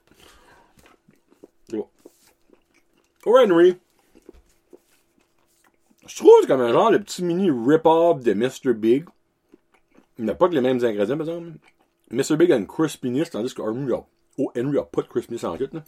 [3.26, 3.78] Oh, Henry.
[6.10, 8.74] Je trouve comme un genre de petit mini rip-off de Mr.
[8.74, 9.06] Big.
[10.18, 11.52] Il n'a pas que les mêmes ingrédients, par exemple.
[12.10, 12.36] Mr.
[12.36, 14.04] Big a une crispiness, tandis que Henry a,
[14.40, 15.84] oh, Henry a pas de crispiness en tout, là.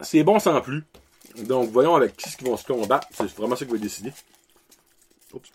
[0.00, 0.84] C'est bon sans plus.
[1.46, 3.08] Donc, voyons avec qui ce qu'ils vont se combattre.
[3.12, 4.12] C'est vraiment ça qui va décider.
[5.32, 5.50] Oups.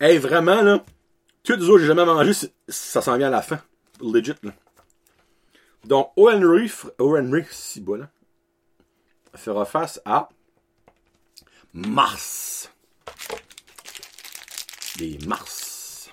[0.00, 0.82] Hey, vraiment, là,
[1.42, 3.60] tous les autres que j'ai jamais mangé, c'est- ça s'en vient à la fin.
[4.00, 4.52] Legit, là.
[5.84, 6.30] Donc, O.
[6.30, 7.16] Henry, fr- O.
[7.16, 8.10] Henry, si bon, là,
[9.34, 10.28] fera face à
[11.72, 12.70] Mars.
[14.98, 16.10] Les Mars.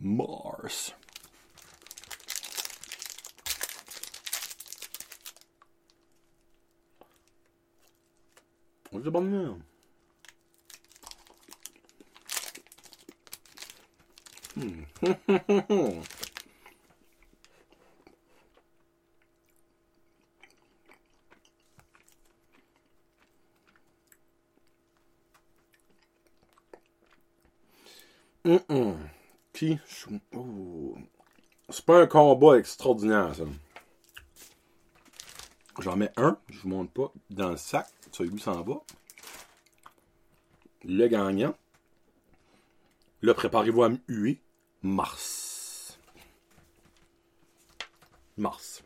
[0.00, 0.92] Mars.
[8.92, 9.58] On est bon
[29.54, 30.96] Je- oh.
[31.70, 33.44] c'est pas un combat extraordinaire, ça.
[35.80, 37.88] J'en mets un, je vous montre pas, dans le sac,
[38.20, 38.80] où s'en va.
[40.84, 41.54] Le gagnant.
[43.24, 44.42] Là, préparez-vous à me huer?
[44.82, 45.98] Mars.
[48.36, 48.82] Mars.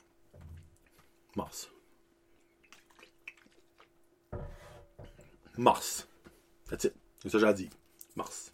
[1.35, 1.69] Mars.
[5.57, 6.07] Mars.
[6.71, 6.95] That's it.
[7.21, 7.71] C'est ça que j'ai dit.
[8.15, 8.53] Mars.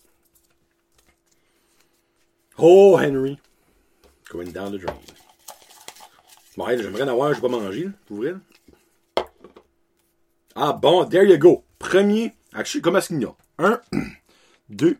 [2.57, 3.38] Oh, Henry.
[4.31, 4.97] Going down the drain.
[6.57, 8.25] Bon, j'aimerais en avoir, je vais pas manger, pour.
[10.55, 11.62] Ah bon, there you go.
[11.79, 13.37] Premier, actually, comment est-ce qu'il y a?
[13.59, 13.83] Un,
[14.70, 14.97] deux,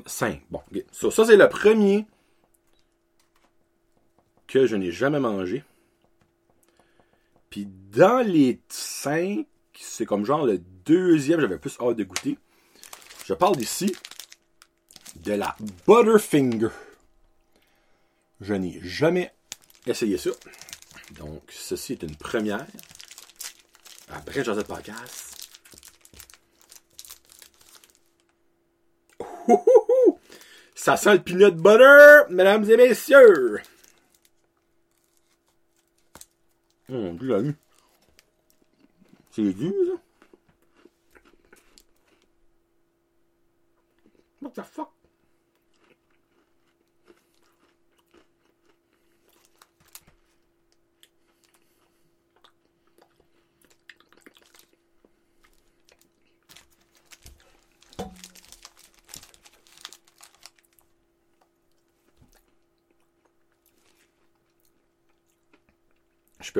[0.00, 0.42] trois, cinq.
[0.50, 0.84] Bon, ok.
[0.92, 2.06] So, ça, c'est le premier
[4.46, 5.64] que je n'ai jamais mangé.
[7.50, 9.46] Puis dans les cinq,
[9.78, 12.38] c'est comme genre le deuxième, j'avais plus hâte de goûter.
[13.26, 13.94] Je parle ici
[15.16, 16.68] de la Butterfinger.
[18.40, 19.32] Je n'ai jamais
[19.86, 20.30] essayé ça.
[21.12, 22.66] Donc, ceci est une première.
[24.08, 25.30] Après, j'en ai pas casse.
[30.84, 33.62] Ça sent le peanut butter, mesdames et messieurs.
[36.90, 37.54] Hum, nuit.
[39.30, 40.02] C'est dur, ça.
[44.42, 44.93] What the fuck?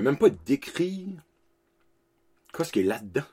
[0.05, 1.09] Même pas décrire
[2.53, 3.25] qu'est-ce qu'il y a là-dedans.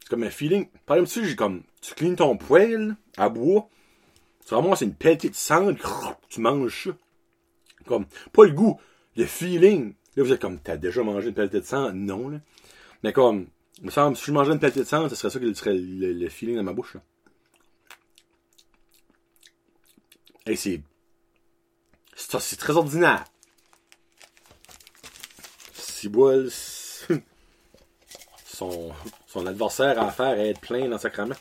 [0.00, 0.68] C'est comme un feeling.
[0.86, 3.68] Par exemple, j'ai comme, tu clignes ton poêle à bois.
[4.48, 5.76] Vraiment, c'est une pelletée de cendre.
[6.28, 6.90] Tu manges ça.
[7.86, 8.78] Comme, pas le goût,
[9.16, 9.94] le feeling.
[10.16, 11.92] Là, vous êtes comme, t'as déjà mangé une pelletée de cendre?
[11.92, 12.40] Non, là.
[13.02, 13.46] Mais comme,
[13.78, 15.74] il me semble, si je mangeais une pelletée de cendre, ce serait ça qui serait
[15.74, 17.02] le, le feeling dans ma bouche, là.
[20.46, 20.82] C'est,
[22.14, 23.24] c'est, c'est très ordinaire.
[28.46, 28.92] Son,
[29.46, 31.34] adversaire à faire est être plein dans sacrament.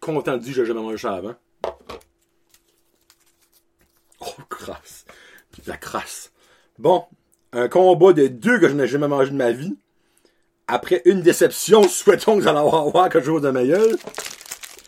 [0.00, 1.34] Content de dire j'ai jamais mangé ça avant.
[4.20, 5.04] Oh, crasse.
[5.66, 6.32] La crasse.
[6.78, 7.04] Bon,
[7.52, 9.76] un combat de deux que je n'ai jamais mangé de ma vie.
[10.66, 13.86] Après une déception, souhaitons que vous allez avoir quelque chose de meilleur.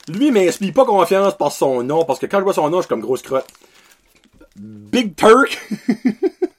[0.08, 2.82] Lui m'inspire pas confiance par son nom, parce que quand je vois son nom, je
[2.82, 3.48] suis comme grosse crotte.
[4.56, 5.60] Big Turk.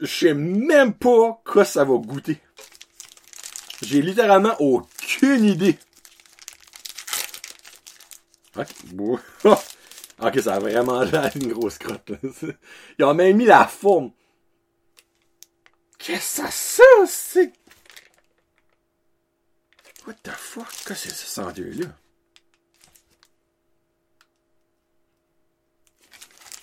[0.00, 2.38] Je sais même pas quoi ça va goûter.
[3.82, 5.78] J'ai littéralement aucune idée.
[8.56, 8.68] Ok,
[9.44, 12.10] ok, ça a vraiment l'air une grosse crotte.
[12.10, 12.18] Là.
[12.98, 14.12] Ils ont même mis la forme.
[15.98, 17.52] Qu'est-ce que ça c'est?
[20.06, 20.68] What the fuck?
[20.68, 21.86] Qu'est-ce que c'est ce senteur-là?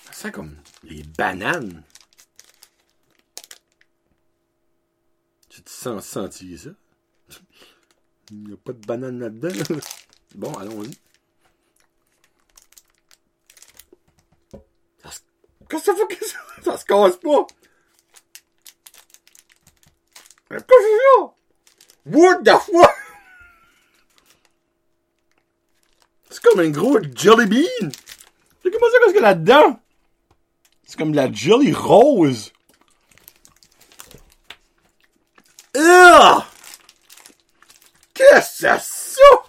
[0.06, 1.84] Ça sent comme les bananes.
[5.84, 6.70] Sens sentir ça?
[8.32, 9.50] Il n'y a pas de banane là-dedans.
[10.34, 10.98] Bon, allons-y.
[15.02, 15.20] Qu'est-ce
[15.70, 16.38] que ça fait que ça?
[16.64, 17.46] Ça se casse pas!
[20.50, 21.34] Qu'est-ce que c'est ça?
[22.06, 22.96] What the fuck?
[26.30, 27.90] C'est comme un gros jelly bean!
[28.62, 29.82] C'est comment ça qu'est-ce qu'il y a là-dedans?
[30.86, 32.54] C'est comme de la jelly rose!
[38.14, 39.44] Qu'est-ce que c'est ça?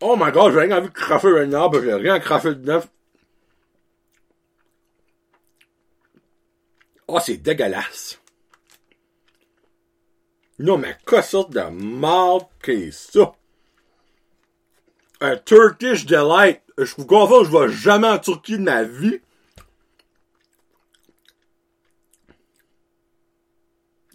[0.00, 2.82] Oh my god, j'ai rien envie de cracher un arbre, j'ai rien à cracher dedans.
[7.08, 8.20] Oh, c'est dégueulasse.
[10.58, 13.32] Non, mais qu'est-ce sorte de marde qu'est ça?
[15.20, 16.62] Un Turkish Delight.
[16.76, 19.20] Je vous confirme, je vais jamais en Turquie de ma vie.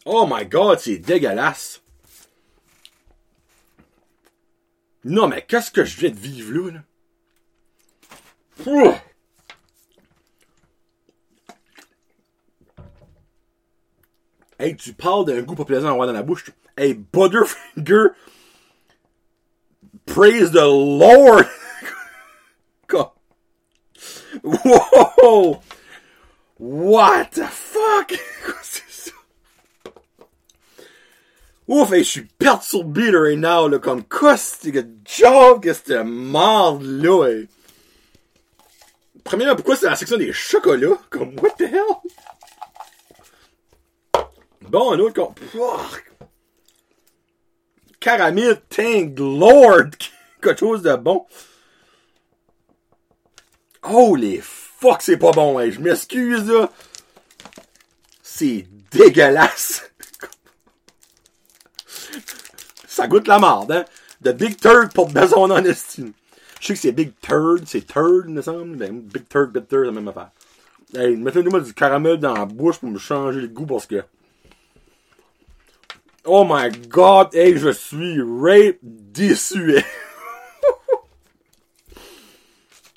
[0.06, 1.82] Oh my god, c'est dégueulasse.
[5.06, 6.80] Non, mais qu'est-ce que je viens de vivre là?
[8.66, 9.02] là?
[14.60, 16.52] Hey, tu parles d'un goût pas plaisant à avoir dans la bouche.
[16.78, 18.12] Hey, Butterfinger,
[20.06, 21.48] praise the Lord!
[24.44, 25.62] Whoa!
[26.58, 28.14] What the fuck?
[31.68, 35.92] Ouf, hey, je suis perturbé là, right now, là, comme, qu'est-ce que job que cette
[36.06, 37.48] marde là, hey.
[39.24, 41.00] Premièrement, pourquoi c'est la section des chocolats?
[41.10, 42.12] Comme, what the hell?
[44.62, 45.34] Bon, un autre con...
[48.02, 49.92] Caramel, thank lord!
[50.42, 51.26] Quelque chose de bon.
[53.84, 55.72] Holy fuck, c'est pas bon, hey.
[55.72, 56.70] Je m'excuse, là.
[58.22, 59.93] C'est dégueulasse.
[62.88, 63.86] Ça goûte la marde, hein?
[64.22, 66.14] De Big Turk pour son honesty.
[66.62, 68.78] Je sais que c'est Big Turd, c'est Turd, il me semble.
[68.78, 70.32] Big Turd, Big Turd, c'est la même affaire.
[70.96, 74.04] Hey, mettez-moi du caramel dans la bouche pour me changer le goût parce que.
[76.24, 79.76] Oh my god, hey, je suis rape déçu.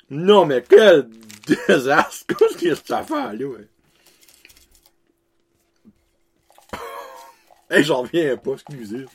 [0.09, 1.09] non, mais quel
[1.67, 2.35] désastre!
[2.37, 3.67] Qu'est-ce y a cette affaire-là, ouais?
[7.69, 9.05] hey, j'en reviens pas, excusez.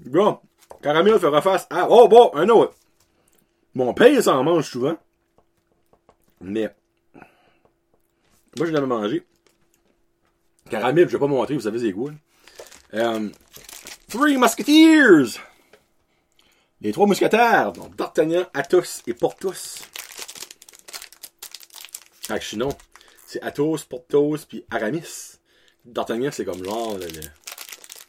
[0.00, 0.38] Bon,
[0.82, 1.88] caramel fait reface à.
[1.90, 2.74] Oh bon, un autre.
[3.74, 4.96] Mon père s'en mange souvent.
[6.40, 6.74] Mais.
[8.56, 9.26] Moi, je l'avais mangé.
[10.70, 12.12] Caramel, je vais pas montrer, vous savez c'est quoi.
[12.94, 13.28] Euh,
[14.08, 15.40] Three Musketeers!
[16.80, 19.82] Les trois mousquetaires, donc D'Artagnan, Athos et Porthos.
[22.28, 22.68] Ah, non.
[23.26, 25.37] C'est Athos, Porthos, puis Aramis.
[25.84, 27.20] D'Artagnan, c'est comme genre le, le,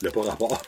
[0.02, 0.62] le pas rapport.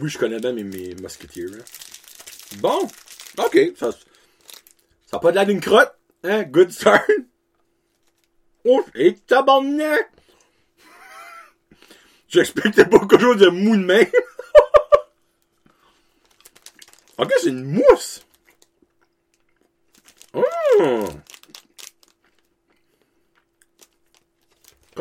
[0.00, 1.54] Oui, je connais bien mes, mes musketeers.
[1.54, 1.64] Hein.
[2.58, 2.88] Bon,
[3.38, 3.58] ok.
[3.78, 5.94] Ça, ça a pas de l'air d'une crotte.
[6.24, 6.44] Hein?
[6.44, 7.04] Good start.
[8.64, 10.08] Oh, et tabarnak!
[12.28, 14.06] J'expectais pas quelque chose de mou de même.
[17.18, 18.24] ok, c'est une mousse.
[20.32, 21.08] Oh!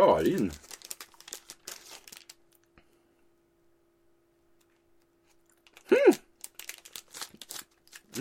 [0.02, 0.50] Caroline.
[5.92, 6.14] Hmm.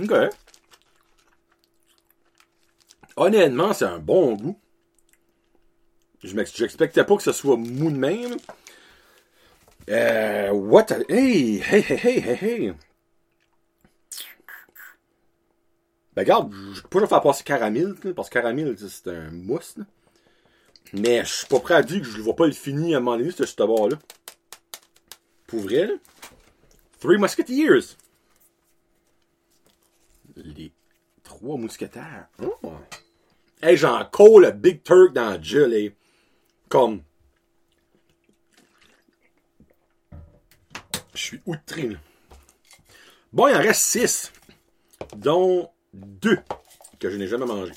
[0.02, 0.12] Ok.
[3.16, 4.60] Honnêtement, c'est un bon goût.
[6.22, 6.34] Je
[7.06, 8.36] pas que ce soit mou de même.
[9.88, 10.86] Euh, what?
[11.08, 12.74] Hey, hey, hey, hey, hey, hey.
[16.14, 19.84] Ben, regarde, je peux pas faire passer caramel, parce que caramel, c'est un mousse, là.
[20.92, 22.98] Mais je suis pas prêt à dire que je ne vois pas le fini à
[22.98, 23.96] un moment donné, ce tabac-là.
[25.46, 25.94] Pour vrai, là.
[27.00, 27.96] Three Musketeers.
[30.36, 30.72] Les
[31.22, 32.28] trois mousquetaires.
[32.42, 32.72] Oh.
[33.62, 35.96] Hey, j'en colle le Big Turk dans le gelé.
[36.68, 37.02] Comme.
[41.14, 41.98] Je suis outré, là.
[43.32, 44.32] Bon, il en reste six.
[45.16, 46.38] Dont deux
[46.98, 47.72] que je n'ai jamais mangé.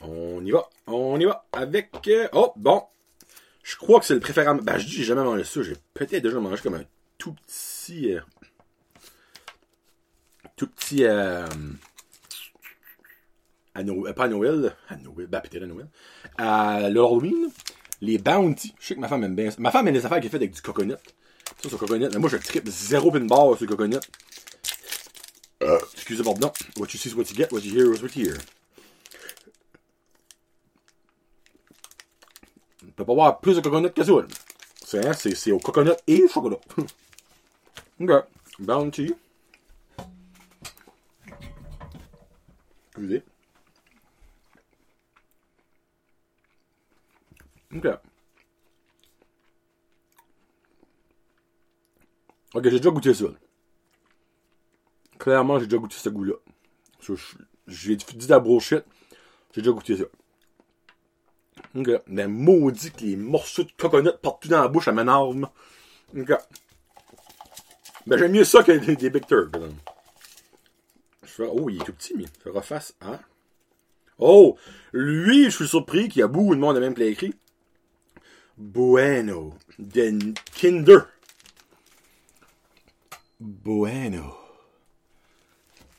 [0.00, 0.68] On y va.
[0.86, 1.90] On y va avec.
[2.08, 2.82] Euh, oh, bon.
[3.62, 4.62] Je crois que c'est le préférable.
[4.62, 5.62] Ben, je dis, j'ai jamais mangé ça.
[5.62, 6.84] J'ai peut-être déjà mangé comme un
[7.18, 8.14] tout petit.
[8.14, 8.20] Euh,
[10.56, 11.04] tout petit.
[11.04, 11.46] Euh,
[13.74, 15.86] à Noël, pas à Noël, à Noël, ben peut-être à Noël,
[16.36, 17.48] à l'Halloween,
[18.00, 18.74] les Bounty.
[18.80, 19.56] Je sais que ma femme aime bien ça.
[19.60, 20.96] Ma femme aime des affaires qui sont faites avec du coconut.
[21.62, 22.08] Ça, c'est coconut.
[22.12, 24.00] Mais moi, je tripe zéro pin bar sur le coconut.
[25.62, 26.52] Euh, excusez, pardon.
[26.76, 28.38] What you see is what you get, what you hear is what you hear.
[32.98, 34.12] Peut pas avoir plus de coconut que ça.
[34.84, 36.58] C'est, hein, c'est, c'est au coconut et au chocolat.
[38.00, 38.10] ok.
[38.58, 39.14] Bounty.
[42.88, 43.22] Excusez.
[47.74, 47.86] Ok.
[52.54, 53.26] Ok, j'ai déjà goûté ça.
[55.18, 56.34] Clairement, j'ai déjà goûté ce goût-là.
[57.68, 58.84] J'ai dit la bullshit.
[59.54, 60.04] J'ai déjà goûté ça.
[61.78, 61.90] Ok.
[62.06, 65.48] Mais maudit que les morceaux de coconut partout dans la bouche, ça m'énerve.
[66.16, 66.32] Ok.
[68.06, 69.54] Ben, j'aime mieux ça que des, des Big Turk,
[71.40, 73.20] Oh, il est tout petit, mais je refasse à.
[74.18, 74.56] Oh!
[74.92, 77.34] Lui, je suis surpris qu'il y a beaucoup de monde à même play écrit.
[78.56, 79.54] Bueno.
[79.78, 80.98] De Kinder.
[83.38, 84.36] Bueno.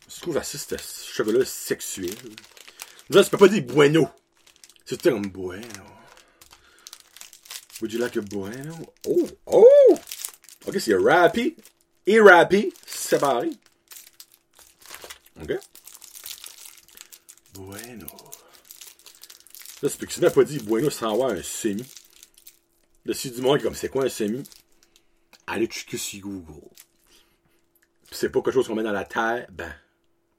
[0.09, 2.09] Je trouve assez ce chocolat sexuel.
[3.09, 4.09] Là, tu peux pas dire bueno.
[4.89, 5.85] C'est comme bueno.
[7.79, 8.75] Would you like a bueno?
[9.07, 9.99] Oh, oh!
[10.65, 11.55] Ok, c'est Rappy
[12.07, 13.51] et Rappy séparés.
[15.39, 15.59] Ok?
[17.53, 18.07] Bueno.
[19.83, 21.85] Là, c'est que tu n'as pas dit bueno sans avoir un semi.
[23.05, 24.41] Là, si du monde est comme c'est quoi un semi?
[25.45, 26.67] Allez checker sur Google.
[28.09, 29.71] c'est pas quelque chose qu'on met dans la terre, ben,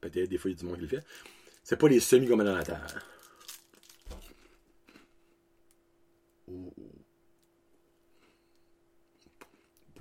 [0.01, 1.05] peut-être des fois il y a du monde qui le fait.
[1.63, 3.01] C'est pas les semis qu'on met dans la terre.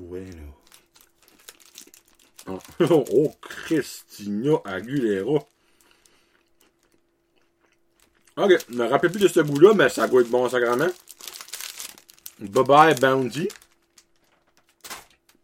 [0.00, 0.56] Bueno.
[2.46, 2.58] Oh,
[3.12, 5.44] oh Christina Aguilera.
[8.36, 10.88] Ok, je me rappelle plus de ce goût-là, mais ça goûte bon sacrément.
[12.38, 13.48] Bye bye Bounty.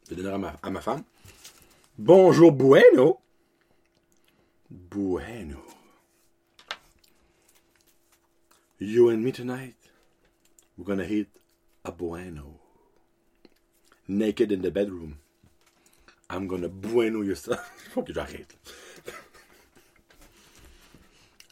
[0.08, 1.04] Je vais donner à ma, femme.
[1.98, 3.20] Bonjour Bueno.
[4.70, 5.62] Bueno.
[8.80, 9.76] You and me tonight,
[10.78, 11.28] we're gonna hit
[11.84, 12.55] a bueno.
[14.08, 15.16] Naked in the bedroom.
[16.30, 17.56] I'm gonna bueno you ça.
[17.94, 18.56] Faut que j'arrête.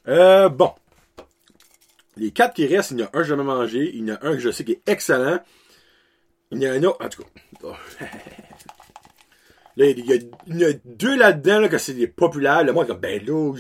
[0.07, 0.71] Euh, bon.
[2.19, 4.13] Les quatre qui restent, il y en a un que j'ai jamais mangé, il y
[4.13, 5.41] en a un que je sais qui est excellent.
[6.51, 7.79] Il y en a un autre, en tout cas.
[9.77, 12.63] Là, il y, a, a deux là-dedans là, que c'est des populaires.
[12.63, 13.55] Le monde comme, ben là.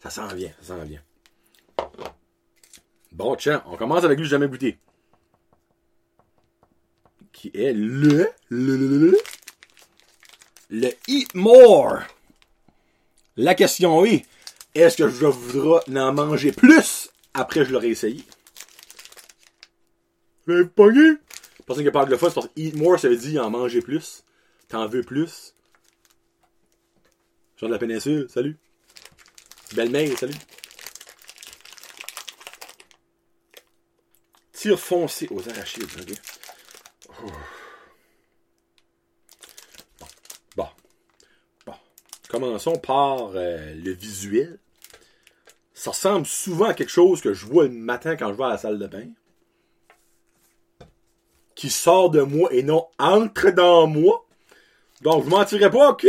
[0.00, 1.00] Ça s'en vient, ça s'en vient.
[3.10, 4.78] Bon, tiens, on commence avec lui, jamais goûté.
[7.32, 9.18] Qui est le, le, le, le, le,
[10.70, 12.00] le Eat More.
[13.36, 14.26] La question est,
[14.74, 18.24] est-ce que je voudrais en manger plus après je l'aurais essayé?
[20.46, 21.14] J'ai pogné.
[21.66, 23.80] Personne qui parle de le c'est parce que Eat More, ça veut dire en manger
[23.80, 24.24] plus.
[24.68, 25.54] T'en veux plus?
[27.56, 28.56] Jean de la péninsule, salut.
[29.74, 30.34] Belle-mère, salut.
[34.52, 36.29] Tir foncé aux arachides, ok?
[40.56, 40.66] Bon.
[41.66, 41.74] Bon.
[42.28, 44.58] Commençons par euh, le visuel.
[45.74, 48.50] Ça ressemble souvent à quelque chose que je vois le matin quand je vais à
[48.50, 49.08] la salle de bain.
[51.54, 54.26] Qui sort de moi et non entre dans moi.
[55.02, 56.08] Donc, je mentirais pas que...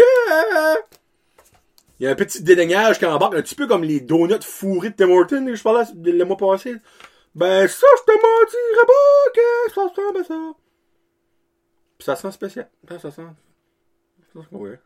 [2.00, 4.90] Il y a un petit dédaignage qui embarque, un petit peu comme les donuts fourrés
[4.90, 6.76] de Tim Hortons que je parlais le mois passé.
[7.36, 10.58] Ben, ça, je te mentirais pas que ça ressemble à ça.
[12.02, 12.68] Pis ça sent spécial.
[12.90, 13.22] Ça, sent...
[14.34, 14.80] Ça sent ouais.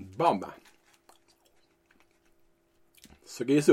[0.00, 0.40] Bon.
[3.36, 3.72] C'est que ça.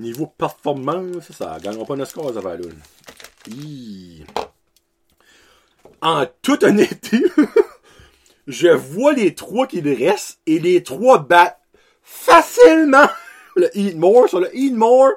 [0.00, 2.56] Niveau performance, ça gagnera pas score, ça va.
[6.02, 7.22] En toute honnêteté,
[8.48, 11.60] je vois les trois qui restent et les trois battent
[12.02, 13.08] facilement
[13.54, 15.12] le Eat More sur le Eat More.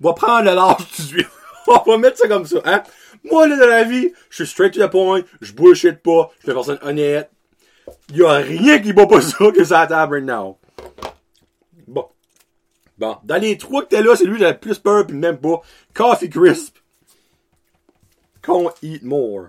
[0.00, 1.28] On va prendre le large tout de suite.
[1.68, 2.82] On va mettre ça comme ça, hein.
[3.22, 6.42] Moi, là, dans la vie, je suis straight to the point, je bullshit pas, je
[6.42, 7.30] suis une personne honnête.
[8.12, 10.58] Y a rien qui bat pas ça que ça table right now.
[11.86, 12.08] Bon.
[12.96, 13.16] Bon.
[13.24, 15.60] Dans les trois que t'es là, c'est lui a le plus peur pis même pas.
[15.94, 16.78] Coffee Crisp.
[18.42, 19.48] Qu'on eat more.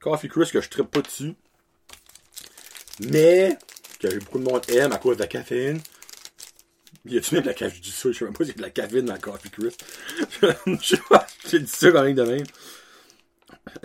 [0.00, 1.34] Coffee Crisp que je trippe pas dessus.
[3.00, 3.56] Mais,
[4.00, 5.80] que beaucoup de monde aime à cause de la caféine.
[7.06, 7.76] Y a-tu même de la caféine?
[7.76, 9.82] Je dis je sais même pas s'il y de la caféine dans le Coffee Crisp.
[11.48, 12.46] J'ai dit ça quand même de même.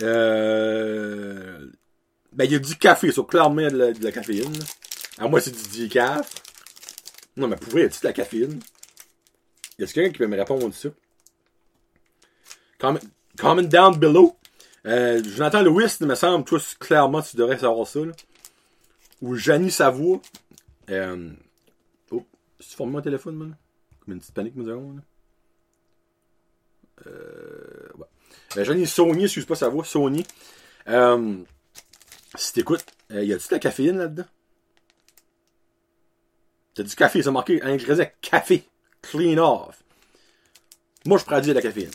[0.02, 1.70] Euh...
[2.32, 4.56] Ben, il y a du café, ça, clairement de la, de la caféine.
[5.18, 6.32] À moi, c'est du decaf.
[7.36, 8.60] Non, mais pour vrai, y a-tu de la caféine?
[9.78, 10.88] Y a-tu quelqu'un qui peut me répondre ça?
[12.78, 13.00] Comment,
[13.36, 14.36] comment down below.
[14.86, 18.00] Euh, Jonathan Lewis, il me semble, toi, clairement, tu devrais savoir ça.
[19.20, 20.22] Ou Janie Savoie.
[20.88, 21.30] Euh,
[22.10, 22.26] oh,
[22.58, 23.56] tu formes mon téléphone, man?
[24.00, 25.02] Comme une petite panique, nous avons, là.
[27.06, 28.06] Euh, ouais.
[28.56, 30.26] Ben, Johnny Sony, excuse pas sa voix, Sony.
[30.88, 31.36] Euh,
[32.34, 34.24] si t'écoutes, euh, y a-tu de la caféine là-dedans?
[36.74, 38.64] T'as du café, ça marqué un ingrédient café.
[39.02, 39.82] Clean off.
[41.04, 41.90] Moi, je dire de la caféine.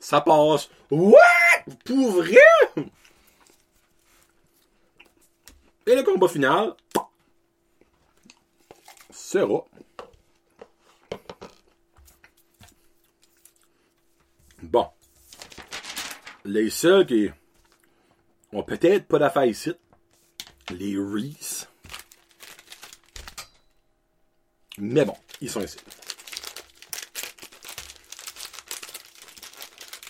[0.00, 0.68] Ça passe.
[0.90, 1.18] What?
[1.84, 2.38] Pour vrai?
[5.88, 6.74] Et le combat final
[9.10, 9.64] sera
[14.62, 14.86] bon.
[16.44, 17.30] Les seuls qui
[18.52, 19.72] ont peut-être pas d'affaires ici,
[20.68, 21.66] les Reese.
[24.76, 25.78] Mais bon, ils sont ici.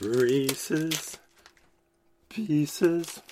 [0.01, 1.20] Reese's
[2.29, 3.22] Pieces.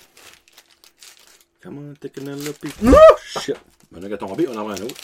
[1.61, 2.75] Come on, take another piece.
[2.85, 2.95] Oh,
[3.39, 3.55] shit!
[3.95, 4.95] On a tombé, on en a un autre.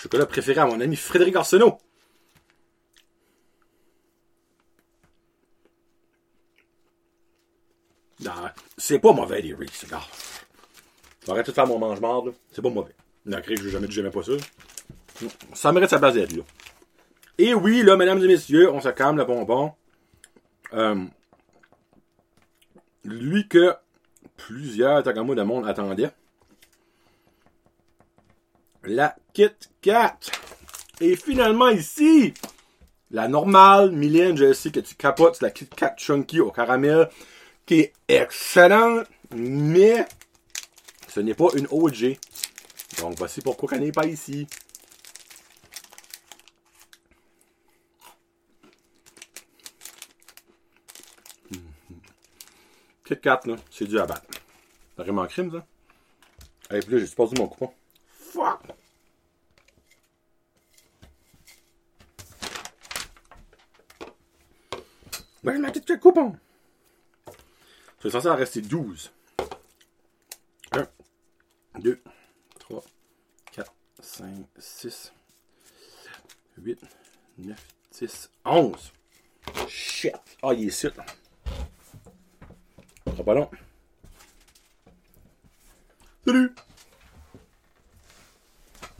[0.00, 1.78] Chocolat préféré à mon ami Frédéric Arsenault.
[8.20, 8.32] Non,
[8.78, 10.00] c'est pas mauvais les Reese, gars.
[11.26, 12.94] J'arrête de faire mon mange-marde, C'est pas mauvais.
[13.26, 14.32] Non, je n'ai jamais dit j'aimais pas ça.
[15.54, 16.42] Ça mérite sa base d'être là.
[17.38, 19.72] Et oui, là, mesdames et messieurs, on se calme le bonbon.
[20.74, 21.04] Euh,
[23.04, 23.74] lui que
[24.36, 26.10] plusieurs Tagamo de monde attendaient.
[28.84, 29.50] La Kit
[29.80, 30.18] Kat
[31.00, 32.34] est finalement ici.
[33.10, 37.08] La normale, Mylène, je sais que tu capotes la Kit Kat Chunky au caramel,
[37.66, 40.06] qui est excellente, mais
[41.08, 42.18] ce n'est pas une OG.
[43.00, 44.46] Donc voici pourquoi elle n'est pas ici.
[53.14, 54.26] Kit Kat, là, c'est du à battre.
[54.96, 55.66] C'est vraiment crime, ça.
[56.76, 57.72] Et puis là, j'ai perdu mon coupon?
[58.06, 58.60] Fuck!
[65.42, 66.36] Ben, ma petite coupon!
[68.00, 69.12] C'est censé en rester 12.
[70.72, 70.88] 1,
[71.80, 72.02] 2,
[72.60, 72.84] 3,
[73.52, 75.12] 4, 5, 6,
[76.58, 76.80] 8,
[77.38, 78.92] 9, 10, 11.
[79.68, 80.14] Shit!
[80.42, 80.88] Ah, il est ici,
[83.20, 83.50] pas long.
[86.24, 86.54] Salut!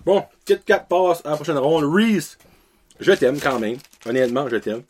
[0.05, 1.85] Bon, Kit Kat passe à la prochaine ronde.
[1.85, 2.37] Reese,
[3.01, 3.79] je t'aime quand même.
[4.05, 4.83] Honnêtement, je t'aime.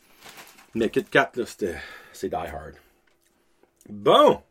[0.73, 1.75] Mais Kit Kat, là, c'était.
[2.11, 2.73] C'est Die Hard.
[3.89, 4.41] Bon!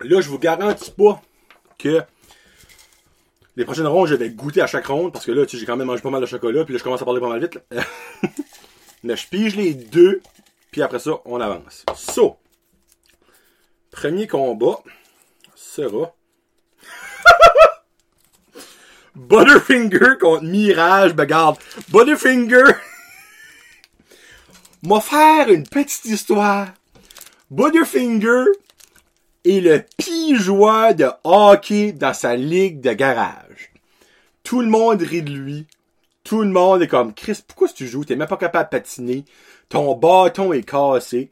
[0.00, 1.22] Là, je vous garantis pas
[1.78, 2.02] que
[3.56, 5.66] les prochaines rondes, je vais goûter à chaque ronde parce que là, tu sais, j'ai
[5.66, 7.40] quand même mangé pas mal de chocolat, puis là, je commence à parler pas mal
[7.40, 7.58] vite.
[9.14, 10.22] Je pige les deux,
[10.70, 11.84] puis après ça, on avance.
[11.94, 12.36] So,
[13.90, 14.82] premier combat
[15.54, 16.14] sera
[19.14, 21.14] Butterfinger contre Mirage.
[21.14, 22.64] Ben, garde, Butterfinger
[24.82, 26.68] m'a faire une petite histoire.
[27.50, 28.44] Butterfinger
[29.44, 33.72] est le pire joueur de hockey dans sa ligue de garage.
[34.42, 35.66] Tout le monde rit de lui.
[36.26, 38.04] Tout le monde est comme, Chris, pourquoi tu joues?
[38.04, 39.24] T'es même pas capable de patiner.
[39.68, 41.30] Ton bâton est cassé.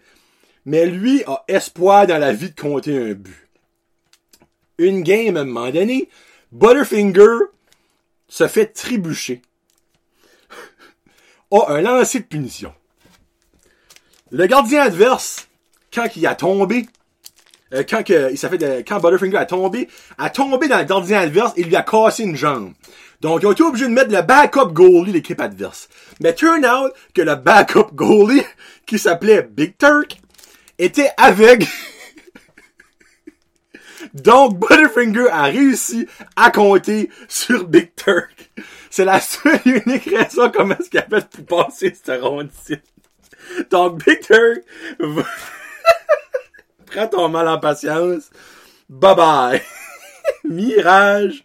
[0.67, 3.49] Mais lui a espoir dans la vie de compter un but.
[4.79, 6.09] Une game à un moment donné,
[6.53, 7.39] Butterfinger
[8.29, 9.43] se fait trébucher.
[11.51, 12.73] a un lancer de punition.
[14.31, 15.49] Le gardien adverse,
[15.93, 16.87] quand il a tombé,
[17.73, 19.89] euh, quand que, il fait de, quand Butterfinger a tombé,
[20.19, 22.75] a tombé dans le gardien adverse et lui a cassé une jambe.
[23.25, 25.89] Donc, ils ont été obligés de mettre le backup goalie l'équipe adverse.
[26.21, 28.43] Mais turn out que le backup goalie,
[28.87, 30.21] qui s'appelait Big Turk,
[30.79, 31.65] était aveugle.
[34.13, 36.07] Donc, Butterfinger a réussi
[36.37, 38.51] à compter sur Big Turk.
[38.91, 42.77] C'est la seule et unique raison comment est-ce qu'il a fait pour passer cette ronde-ci.
[43.71, 44.59] Donc, Big Turk,
[46.93, 48.29] prends ton mal en patience.
[48.91, 49.63] Bye bye.
[50.45, 51.43] Mirage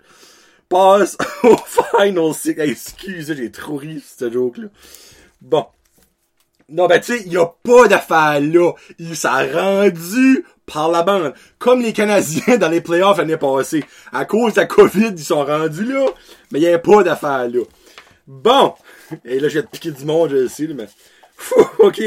[0.69, 2.55] passe au Final Six.
[2.57, 4.67] Excusez, j'ai trop ri ce joke-là.
[5.41, 5.65] Bon.
[6.69, 8.73] Non, ben tu sais, il y a pas d'affaire là.
[8.99, 11.33] Il s'est rendu par la bande.
[11.57, 13.83] Comme les Canadiens dans les playoffs l'année passée.
[14.13, 16.05] À cause de la COVID, ils sont rendus là.
[16.51, 17.63] Mais il y a pas d'affaire là.
[18.27, 18.75] Bon.
[19.25, 20.87] Et là, j'ai piqué du monde, je le sais, mais...
[21.79, 22.01] Ok.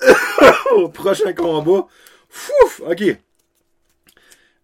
[0.94, 1.86] Prochain combat.
[2.30, 3.16] Fouf, ok.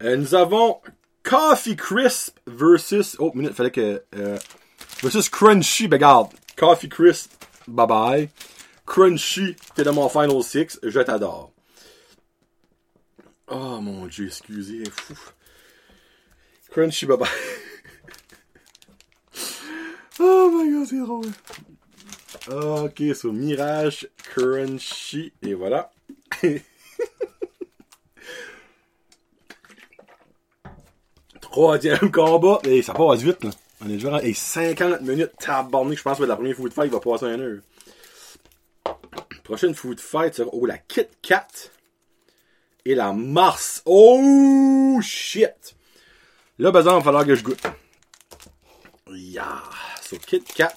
[0.02, 0.80] Euh, nous avons
[1.22, 3.16] Coffee Crisp versus.
[3.18, 4.02] Oh, minute, fallait que.
[4.14, 4.38] Euh,
[5.02, 5.88] versus Crunchy.
[5.88, 6.32] Ben, regarde.
[6.56, 7.32] Coffee Crisp,
[7.66, 8.28] bye bye.
[8.86, 10.78] Crunchy, t'es dans mon Final Six.
[10.82, 11.52] Je t'adore.
[13.48, 14.84] Oh mon dieu, excusez.
[14.90, 15.14] Fou.
[16.70, 17.28] Crunchy, bye bye.
[20.20, 21.32] oh my god, c'est drôle.
[22.48, 25.90] Ok, so Mirage, Crunchy, et voilà.
[31.50, 32.60] Troisième combat.
[32.64, 33.50] Et ça passe vite, là.
[33.82, 35.32] On est déjà et 50 minutes.
[35.38, 37.60] Tabarnak, je pense que la première food fight va passer un heure.
[39.42, 41.48] Prochaine food fight sera, oh, la Kit Kat.
[42.84, 43.82] Et la Mars.
[43.86, 45.76] Oh, shit.
[46.58, 47.62] Là, bazar, il va falloir que je goûte.
[49.08, 49.62] Yeah.
[50.02, 50.76] So, Kit Kat.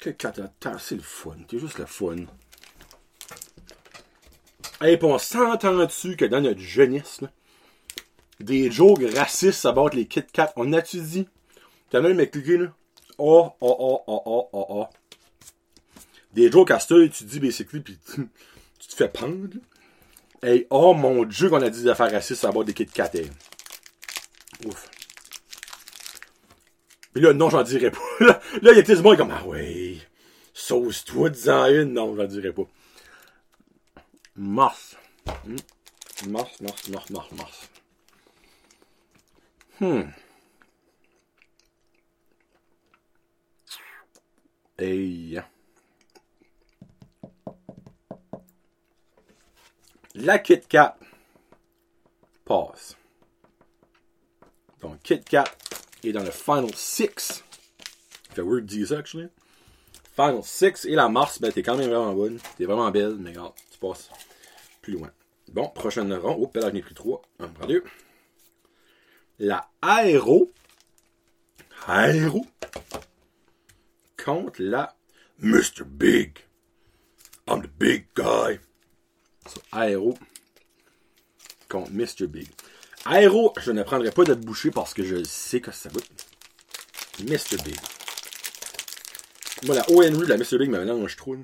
[0.00, 0.34] Kit Kat,
[0.78, 1.36] c'est le fun.
[1.48, 2.26] C'est juste le fun.
[4.78, 7.28] Puis on s'entend dessus que dans notre jeunesse, là,
[8.40, 11.28] des jokes racistes bord les Kit Kat, on a-tu dit?
[11.90, 12.66] T'as même m'expliqué, là?
[13.18, 14.86] Oh, oh, oh, oh, oh, oh, oh.
[16.34, 18.28] Des jokes à ça, tu dis basically, pis tu,
[18.78, 19.56] tu te fais pendre.
[20.42, 23.10] Hey, oh mon dieu qu'on a dit des affaires racistes à bord des Kit Kat,
[23.14, 23.30] hey.
[24.66, 24.90] Ouf.
[27.14, 28.00] Pis là, non, j'en dirais pas.
[28.20, 29.96] Là, il y a des gens comme, ah ouais,
[30.52, 31.94] sauce-toi, disant une.
[31.94, 32.64] Non, j'en dirais pas.
[34.36, 34.96] Mars.
[35.44, 35.56] Hmm.
[36.28, 37.70] Mars, Mars, Mars, Mars, Mars.
[39.80, 40.10] Hmm.
[44.78, 45.38] Et...
[50.14, 50.96] La Kit Kat
[52.44, 52.96] passe.
[54.80, 55.44] Donc Kit Kat
[56.04, 57.44] est dans le Final 6.
[58.30, 59.28] Fait weird 10 actually.
[60.14, 62.38] Final 6 et la Mars, ben t'es quand même vraiment bonne.
[62.56, 64.10] T'es vraiment belle, mais regarde tu passes
[64.82, 65.10] plus loin.
[65.48, 66.36] Bon, prochaine rang.
[66.38, 67.22] Oh, là, j'en ai pris 3.
[67.40, 67.84] 1, prends 2.
[69.38, 70.52] La Aéro.
[71.86, 72.46] Aéro.
[74.22, 74.96] Contre la
[75.38, 75.84] Mr.
[75.86, 76.38] Big.
[77.48, 78.58] I'm the big guy.
[79.46, 80.16] So, Aéro
[81.68, 82.26] contre Mr.
[82.26, 82.48] Big.
[83.04, 86.26] Aéro, je ne prendrai pas de bouchée parce que je sais que ça goûte.
[87.20, 87.56] Mr.
[87.64, 87.78] Big.
[89.64, 90.58] Moi, la ONU de la Mr.
[90.58, 91.36] Big me mélange trop.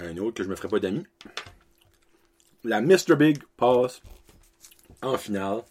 [0.00, 1.04] Un autre que je me ferai pas d'amis.
[2.62, 3.16] La Mr.
[3.16, 4.00] Big passe
[5.02, 5.62] en finale.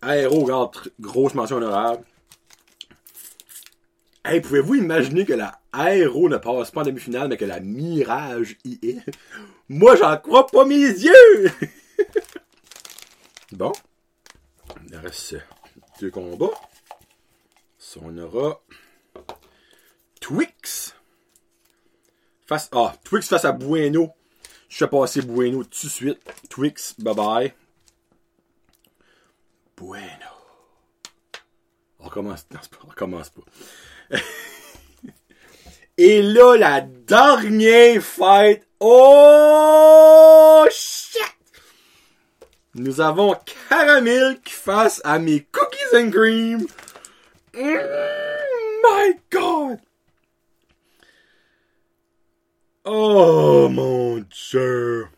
[0.00, 2.04] Aéro, regarde, grosse mention honorable.
[4.24, 8.56] Hey, pouvez-vous imaginer que la Aéro ne passe pas en demi-finale, mais que la Mirage
[8.64, 9.04] y est?
[9.68, 11.50] Moi, j'en crois pas mes yeux!
[13.52, 13.72] bon.
[14.88, 15.36] Il reste
[16.00, 16.54] deux combats.
[18.00, 18.60] On aura
[20.20, 20.94] Twix.
[22.48, 24.14] Face, ah, Twix face à Bueno.
[24.70, 26.18] Je fais passer Bueno tout de suite.
[26.48, 27.52] Twix, bye bye.
[29.76, 30.30] Bueno.
[31.98, 32.46] On recommence.
[32.50, 33.42] Non, pas, on recommence pas.
[35.98, 38.66] Et là, la dernière fête.
[38.80, 41.20] Oh shit!
[42.74, 43.36] Nous avons
[43.68, 46.66] Caramilk face à mes Cookies and Cream.
[47.52, 47.78] Mm,
[48.82, 49.47] my god!
[52.90, 55.08] Oh mon dieu!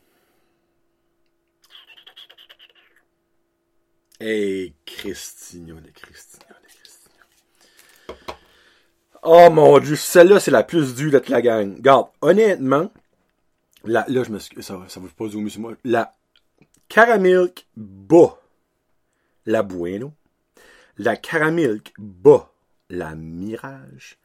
[4.18, 7.24] Hey, Christigno de Christigno de Christigno.
[9.22, 11.76] Oh mon dieu, celle-là, c'est la plus dure de toute la gang.
[11.76, 12.90] Regarde, honnêtement,
[13.84, 15.74] la, là, je me suis, ça, ça va pas zoomer sur moi.
[15.84, 16.16] La
[16.88, 18.36] Caramilk bas
[19.46, 20.12] la Bueno.
[20.98, 22.52] La Caramilk bas
[22.88, 24.18] la Mirage.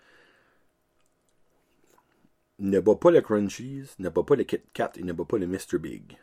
[2.59, 5.37] Ne bat pas le Crunchies, ne bat pas le Kit Kat et ne bat pas
[5.37, 5.77] le Mr.
[5.77, 6.17] Big.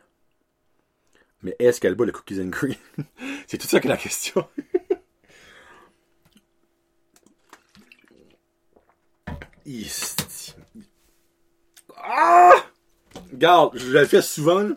[1.43, 2.75] Mais est-ce qu'elle bat le Cookies and Cream?
[3.47, 4.47] C'est tout ça que la question.
[11.97, 12.53] ah!
[13.31, 14.69] Regarde, je le fais souvent.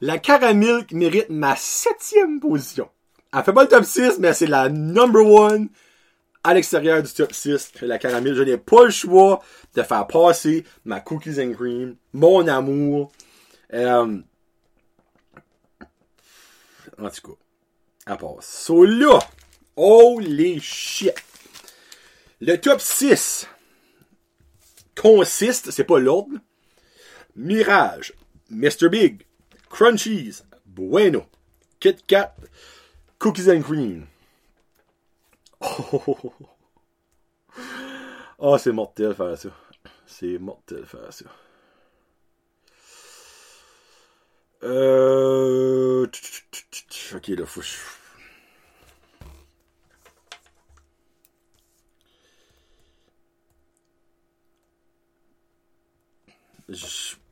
[0.00, 2.88] La Caramilk mérite ma septième position.
[3.32, 5.68] Elle fait pas le top 6, mais c'est la number one
[6.44, 7.72] à l'extérieur du top 6.
[7.82, 9.42] La Caramilk, je n'ai pas le choix
[9.74, 13.12] de faire passer ma Cookies and Cream, mon amour.
[13.72, 14.18] Euh,
[16.98, 18.42] en tout cas, à part.
[18.42, 19.18] So là,
[19.76, 21.14] holy shit.
[22.40, 23.46] Le top 6
[24.94, 26.38] consiste, c'est pas l'ordre,
[27.36, 28.12] Mirage,
[28.50, 28.88] Mr.
[28.90, 29.22] Big,
[29.70, 31.26] Crunchies, Bueno,
[31.80, 32.34] Kit Kat,
[33.18, 34.06] Cookies and Cream.
[35.60, 36.34] Oh
[38.62, 39.48] c'est mortel faire ça.
[40.06, 41.24] C'est mortel faire ça.
[44.64, 46.06] Euh...
[47.14, 47.62] Ok, là, faut...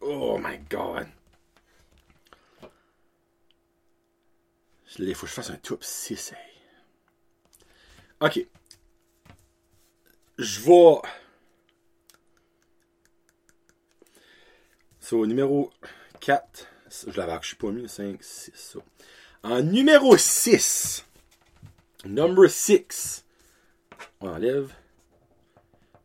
[0.00, 1.08] Oh my god.
[4.98, 6.32] Il faut que je fasse un top 6.
[8.20, 8.46] Ok.
[10.38, 11.00] Je vais.
[15.00, 15.70] So, numéro
[16.20, 16.66] 4.
[17.06, 18.52] Je l'avais, je suis pas mis 5, 6.
[18.54, 18.82] So.
[19.42, 21.04] En numéro 6.
[22.04, 23.24] Number 6.
[24.20, 24.72] On enlève.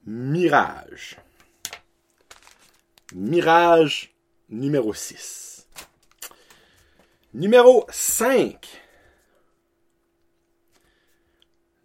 [0.05, 1.17] Mirage.
[3.13, 4.13] Mirage
[4.49, 5.67] numéro 6.
[7.33, 8.80] Numéro 5.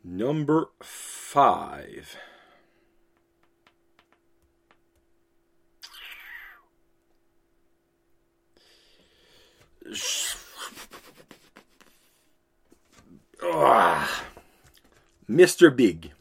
[0.08, 2.16] Number 5.
[13.42, 14.24] Ah.
[15.28, 15.74] Mr.
[15.74, 16.12] Big.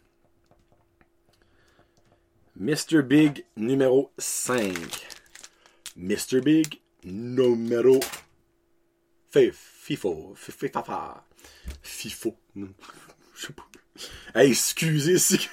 [2.60, 3.08] Mr.
[3.08, 5.06] Big numéro 5.
[5.96, 6.42] Mr.
[6.44, 8.00] Big numéro
[9.30, 10.34] FIFO.
[10.36, 11.24] FIFO.
[11.84, 12.36] FIFO.
[14.36, 15.50] Excusez si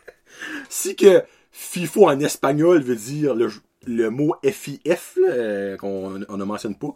[0.68, 1.22] si que
[1.52, 6.94] FIFO en espagnol veut dire le, mot FIF euh, qu'on ne mentionne pas.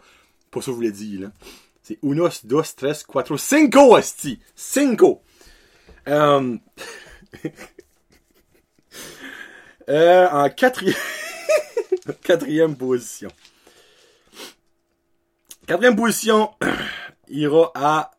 [0.50, 1.24] pas ça vous l'ai dit.
[1.82, 4.40] C'est unos, dos, tres, cuatro, cinco, esti.
[4.54, 5.22] Cinco.
[6.08, 6.56] Euh,
[9.88, 10.96] euh, en quatrième,
[12.22, 13.30] quatrième position.
[15.66, 16.54] Quatrième position
[17.28, 18.10] ira à,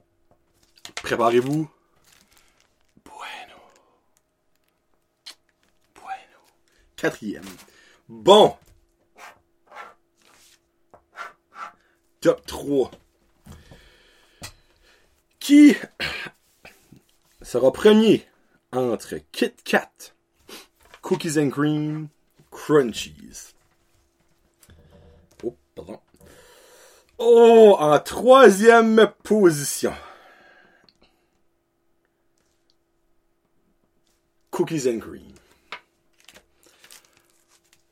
[1.04, 1.70] préparez-vous,
[3.04, 3.56] Bueno.
[5.96, 6.40] Bueno.
[7.06, 7.46] Quatrième.
[8.10, 8.58] Bon.
[12.20, 12.90] Top 3.
[15.40, 15.76] Qui
[17.44, 18.26] sera premier
[18.72, 20.16] entre Kit Kat,
[21.04, 22.10] Cookies and Cream,
[22.50, 23.54] Crunchies?
[25.44, 26.00] Oh, pardon.
[27.20, 29.94] Oh, en troisième position.
[34.50, 35.36] Cookies and Cream.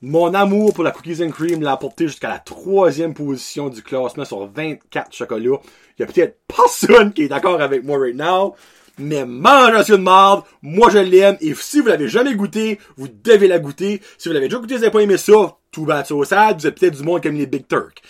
[0.06, 4.26] Mon amour pour la Cookies and Cream l'a apporté jusqu'à la troisième position du classement
[4.26, 5.62] sur 24 chocolats.
[5.97, 8.54] Il y a peut-être personne qui est d'accord avec moi right now,
[8.97, 13.47] mais mange de marde, moi je l'aime, et si vous l'avez jamais goûté, vous devez
[13.47, 14.01] la goûter.
[14.18, 16.78] Si vous l'avez déjà goûté, vous n'avez pas aimé ça, tout bad sauçade, vous êtes
[16.78, 18.04] peut-être du monde comme les Big Turk.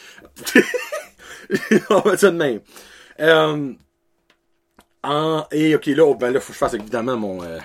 [1.92, 2.62] On va ça de même.
[3.20, 3.72] Euh,
[5.04, 7.60] en, et ok, là, ben là, faut que je fasse évidemment mon, euh,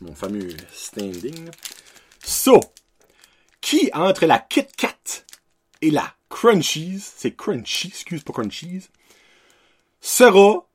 [0.00, 1.50] mon fameux standing.
[2.28, 2.60] So,
[3.62, 5.24] qui entre la Kit Kat
[5.80, 8.90] et la Crunchies, c'est Crunchy, excuse pas Crunchies,
[10.02, 10.68] sera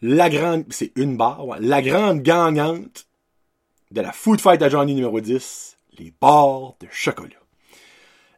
[0.00, 3.06] la grande, c'est une barre, la grande gagnante
[3.90, 7.36] de la Food Fight à numéro 10, les barres de chocolat.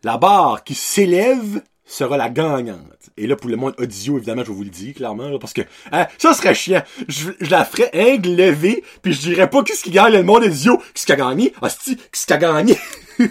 [0.03, 3.11] La barre qui s'élève sera la gagnante.
[3.17, 6.07] Et là, pour le monde audio, évidemment, je vous le dire clairement, parce que hein,
[6.19, 6.83] ça serait chiant.
[7.09, 11.07] Je, la ferais levée, puis je dirais pas qu'est-ce qui gagne le monde audio, qu'est-ce
[11.07, 12.79] qui a gagné, hostie, qu'est-ce qui a gagné?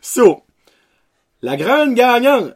[0.00, 0.42] so,
[1.42, 2.54] la grande gagnante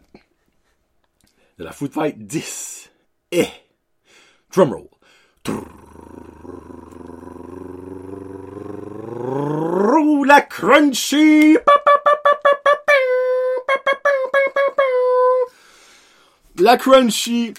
[1.58, 2.90] de la Food Fight 10
[3.32, 3.50] est,
[4.50, 4.88] drumroll,
[10.24, 11.58] la crunchy.
[16.62, 17.54] La crunchy,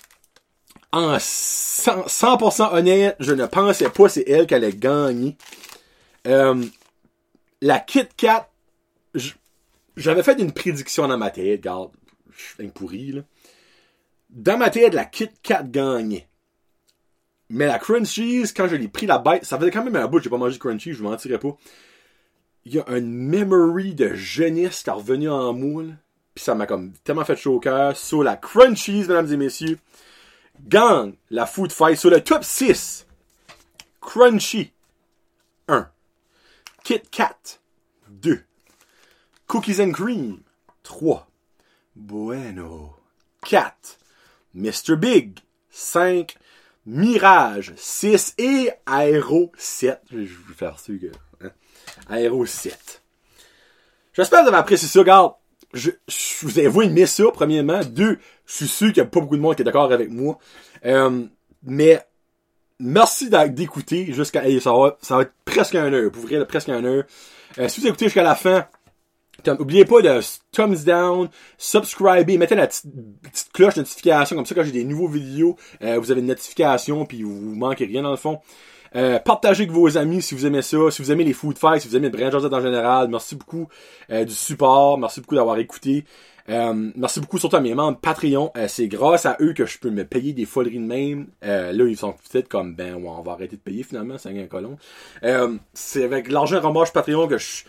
[0.93, 5.36] en 100%, 100% honnête, je ne pensais pas c'est elle qui allait gagner.
[6.26, 6.64] Euh,
[7.62, 8.49] la Kit Kat,
[9.97, 11.91] j'avais fait une prédiction dans ma tête, regarde,
[12.32, 13.24] je suis un pourri, là.
[14.30, 16.30] Dans ma tête, la Kit Kat gagnait.
[17.49, 20.24] Mais la Crunchies, quand je l'ai pris la bête, ça faisait quand même un bout,
[20.24, 21.58] j'ai pas mangé de Crunchies, je vous mentirais pas.
[22.64, 25.93] Il y a une memory de jeunesse qui est revenue en moi, là.
[26.36, 27.96] Puis ça m'a comme tellement fait chaud au cœur.
[27.96, 29.80] Sur la Crunchies, mesdames et messieurs,
[30.62, 33.06] gagne la Food Fight sur le top 6.
[34.02, 34.72] Crunchy,
[35.68, 35.90] 1.
[36.84, 37.60] Kit Kat,
[38.10, 38.44] 2.
[39.48, 40.42] Cookies and Cream,
[40.84, 41.28] 3.
[41.96, 42.96] Bueno,
[43.46, 44.00] 4.
[44.56, 44.96] Mr.
[44.98, 46.36] Big, 5.
[46.86, 48.34] Mirage, 6.
[48.40, 50.02] Et Aero, 7.
[50.12, 51.12] Je vais faire ça que...
[51.46, 51.52] Hein?
[52.10, 53.02] Aero, 7.
[54.14, 55.34] J'espère que vous avez apprécié ça, regarde.
[55.74, 57.82] Je, je vous avoue aimer ça, premièrement.
[57.84, 60.09] Deux, je suis sûr qu'il n'y a pas beaucoup de monde qui est d'accord avec
[60.09, 60.38] moi.
[60.86, 61.26] Euh,
[61.63, 61.99] mais
[62.80, 64.43] merci d'écouter jusqu'à...
[64.59, 66.11] ça, va, ça va être presque un heure.
[66.11, 67.03] Pour vrai, presque un heure.
[67.57, 68.67] Euh, si vous écoutez jusqu'à la fin,
[69.59, 70.21] Oubliez pas de
[70.51, 72.86] thumbs down, subscriber, mettez la petite,
[73.21, 76.28] petite cloche de notification, comme ça quand j'ai des nouveaux vidéos, euh, vous avez une
[76.28, 78.39] notification, puis vous, vous manquez rien dans le fond.
[78.96, 81.82] Euh, partagez avec vos amis si vous aimez ça, si vous aimez les food fights,
[81.82, 83.08] si vous aimez le Josette en général.
[83.10, 83.68] Merci beaucoup
[84.12, 86.06] euh, du support, merci beaucoup d'avoir écouté.
[86.50, 88.52] Euh, merci beaucoup surtout à mes membres Patreon.
[88.58, 91.28] Euh, c'est grâce à eux que je peux me payer des foleries de même.
[91.44, 94.48] Euh, là, ils sont peut-être comme ben on va arrêter de payer finalement, c'est un
[94.48, 94.78] colon.
[95.24, 97.64] Euh, c'est avec l'argent rembauche Patreon que je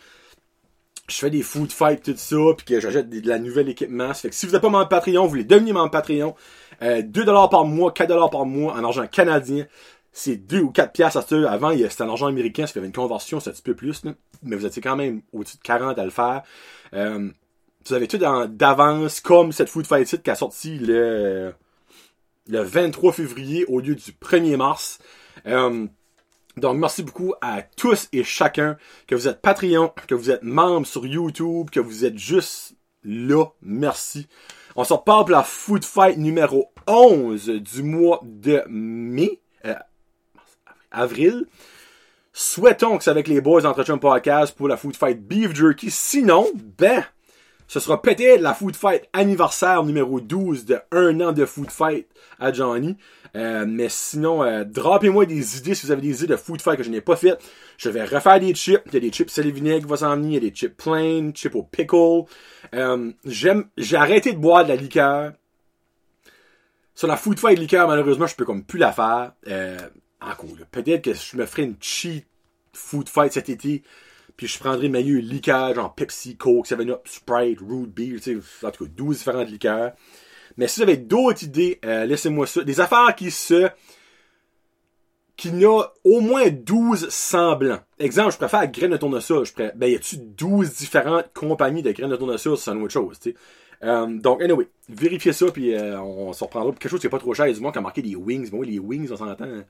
[1.07, 4.13] je fais des food fights tout ça puis que j'achète de la nouvelle équipement.
[4.15, 6.35] Fait que si vous n'êtes pas membre Patreon, vous voulez devenir membre Patreon,
[6.83, 9.67] euh, 2$ par mois, 4$ par mois en argent canadien.
[10.17, 11.51] C'est 2 ou 4 piastres à ça.
[11.51, 14.13] Avant, c'était en argent américain, ça fait une conversion, c'est un petit peu plus, là.
[14.45, 16.43] Mais vous étiez quand même au-dessus de 40 à le faire.
[16.95, 17.31] Euh,
[17.85, 21.53] vous avez tout d'avance, comme cette Food Fight Site qui a sorti le,
[22.47, 25.01] le 23 février au lieu du 1er mars.
[25.47, 25.87] Euh,
[26.57, 28.77] donc, merci beaucoup à tous et chacun,
[29.09, 33.47] que vous êtes Patreon, que vous êtes membre sur YouTube, que vous êtes juste là.
[33.63, 34.29] Merci.
[34.77, 39.41] On se reparle pour la Food Fight numéro 11 du mois de mai,
[40.95, 41.47] avril.
[42.37, 45.89] Souhaitons que c'est avec les boys d'Entretien Podcast pour la Food Fight Beef Jerky.
[45.89, 47.05] Sinon, ben,
[47.69, 52.09] Ce sera peut-être la Food Fight anniversaire numéro 12 de un an de Food Fight
[52.41, 52.97] à Johnny.
[53.37, 56.77] Euh, mais sinon, euh, drapez-moi des idées si vous avez des idées de Food Fight
[56.77, 57.39] que je n'ai pas fait.
[57.79, 58.83] Je vais refaire des chips.
[58.87, 60.31] Il y a des chips sel et vinaigre qui vont s'en venir.
[60.31, 62.25] Il y a des chips plain, chips au pickle.
[62.75, 65.33] Euh, j'ai arrêté de boire de la liqueur.
[66.97, 69.33] Sur la Food Fight liqueur, malheureusement, je peux comme plus la faire.
[70.25, 72.27] Encore, peut-être que je me ferai une cheat
[72.73, 73.83] Food Fight cet été
[74.37, 78.17] puis je prendrai meilleur liqueur, genre Pepsi, Coke, 7-Up, Sprite, Root Beer,
[78.63, 79.93] en tout cas, 12 différentes liqueurs.
[80.57, 82.63] Mais si vous avez d'autres idées, euh, laissez-moi ça.
[82.63, 83.69] Des affaires qui se...
[85.37, 87.81] qui n'a au moins 12 semblants.
[87.99, 89.47] Exemple, je préfère graines de tournesol.
[89.47, 92.57] Je préfère, ben, y a-tu 12 différentes compagnies de graines de tournesol?
[92.57, 93.37] C'est une autre chose, tu sais?
[93.83, 97.11] Euh, donc, anyway, vérifiez ça, puis euh, on, s'en reprendra pour quelque chose qui est
[97.11, 97.53] pas trop cher.
[97.53, 98.51] Du moins, qui a marqué des wings.
[98.51, 99.63] Bon, les wings, on s'entend,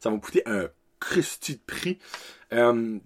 [0.00, 1.98] ça va me coûter un crusty de prix.
[2.52, 2.98] Euh,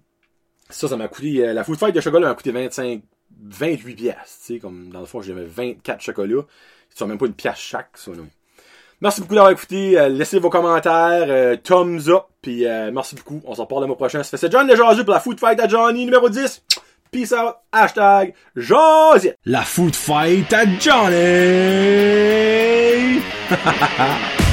[0.69, 3.03] ça, ça m'a coûté, euh, la food fight de chocolat m'a coûté 25,
[3.43, 4.15] 28 pièces,
[4.45, 6.43] tu sais, comme dans le fond, j'avais 24 chocolats.
[6.91, 8.27] Ils sont même pas une pièce chaque, ça, non.
[9.01, 9.99] Merci beaucoup d'avoir écouté.
[9.99, 13.41] Euh, laissez vos commentaires, euh, thumbs up, puis merci beaucoup.
[13.45, 14.23] On s'en reparle le mois prochain.
[14.23, 16.63] C'est John le Jazu pour la Food Fight à Johnny numéro 10.
[17.11, 17.55] Peace out.
[17.71, 19.31] Hashtag Josy.
[19.45, 21.15] La Food Fight à Johnny.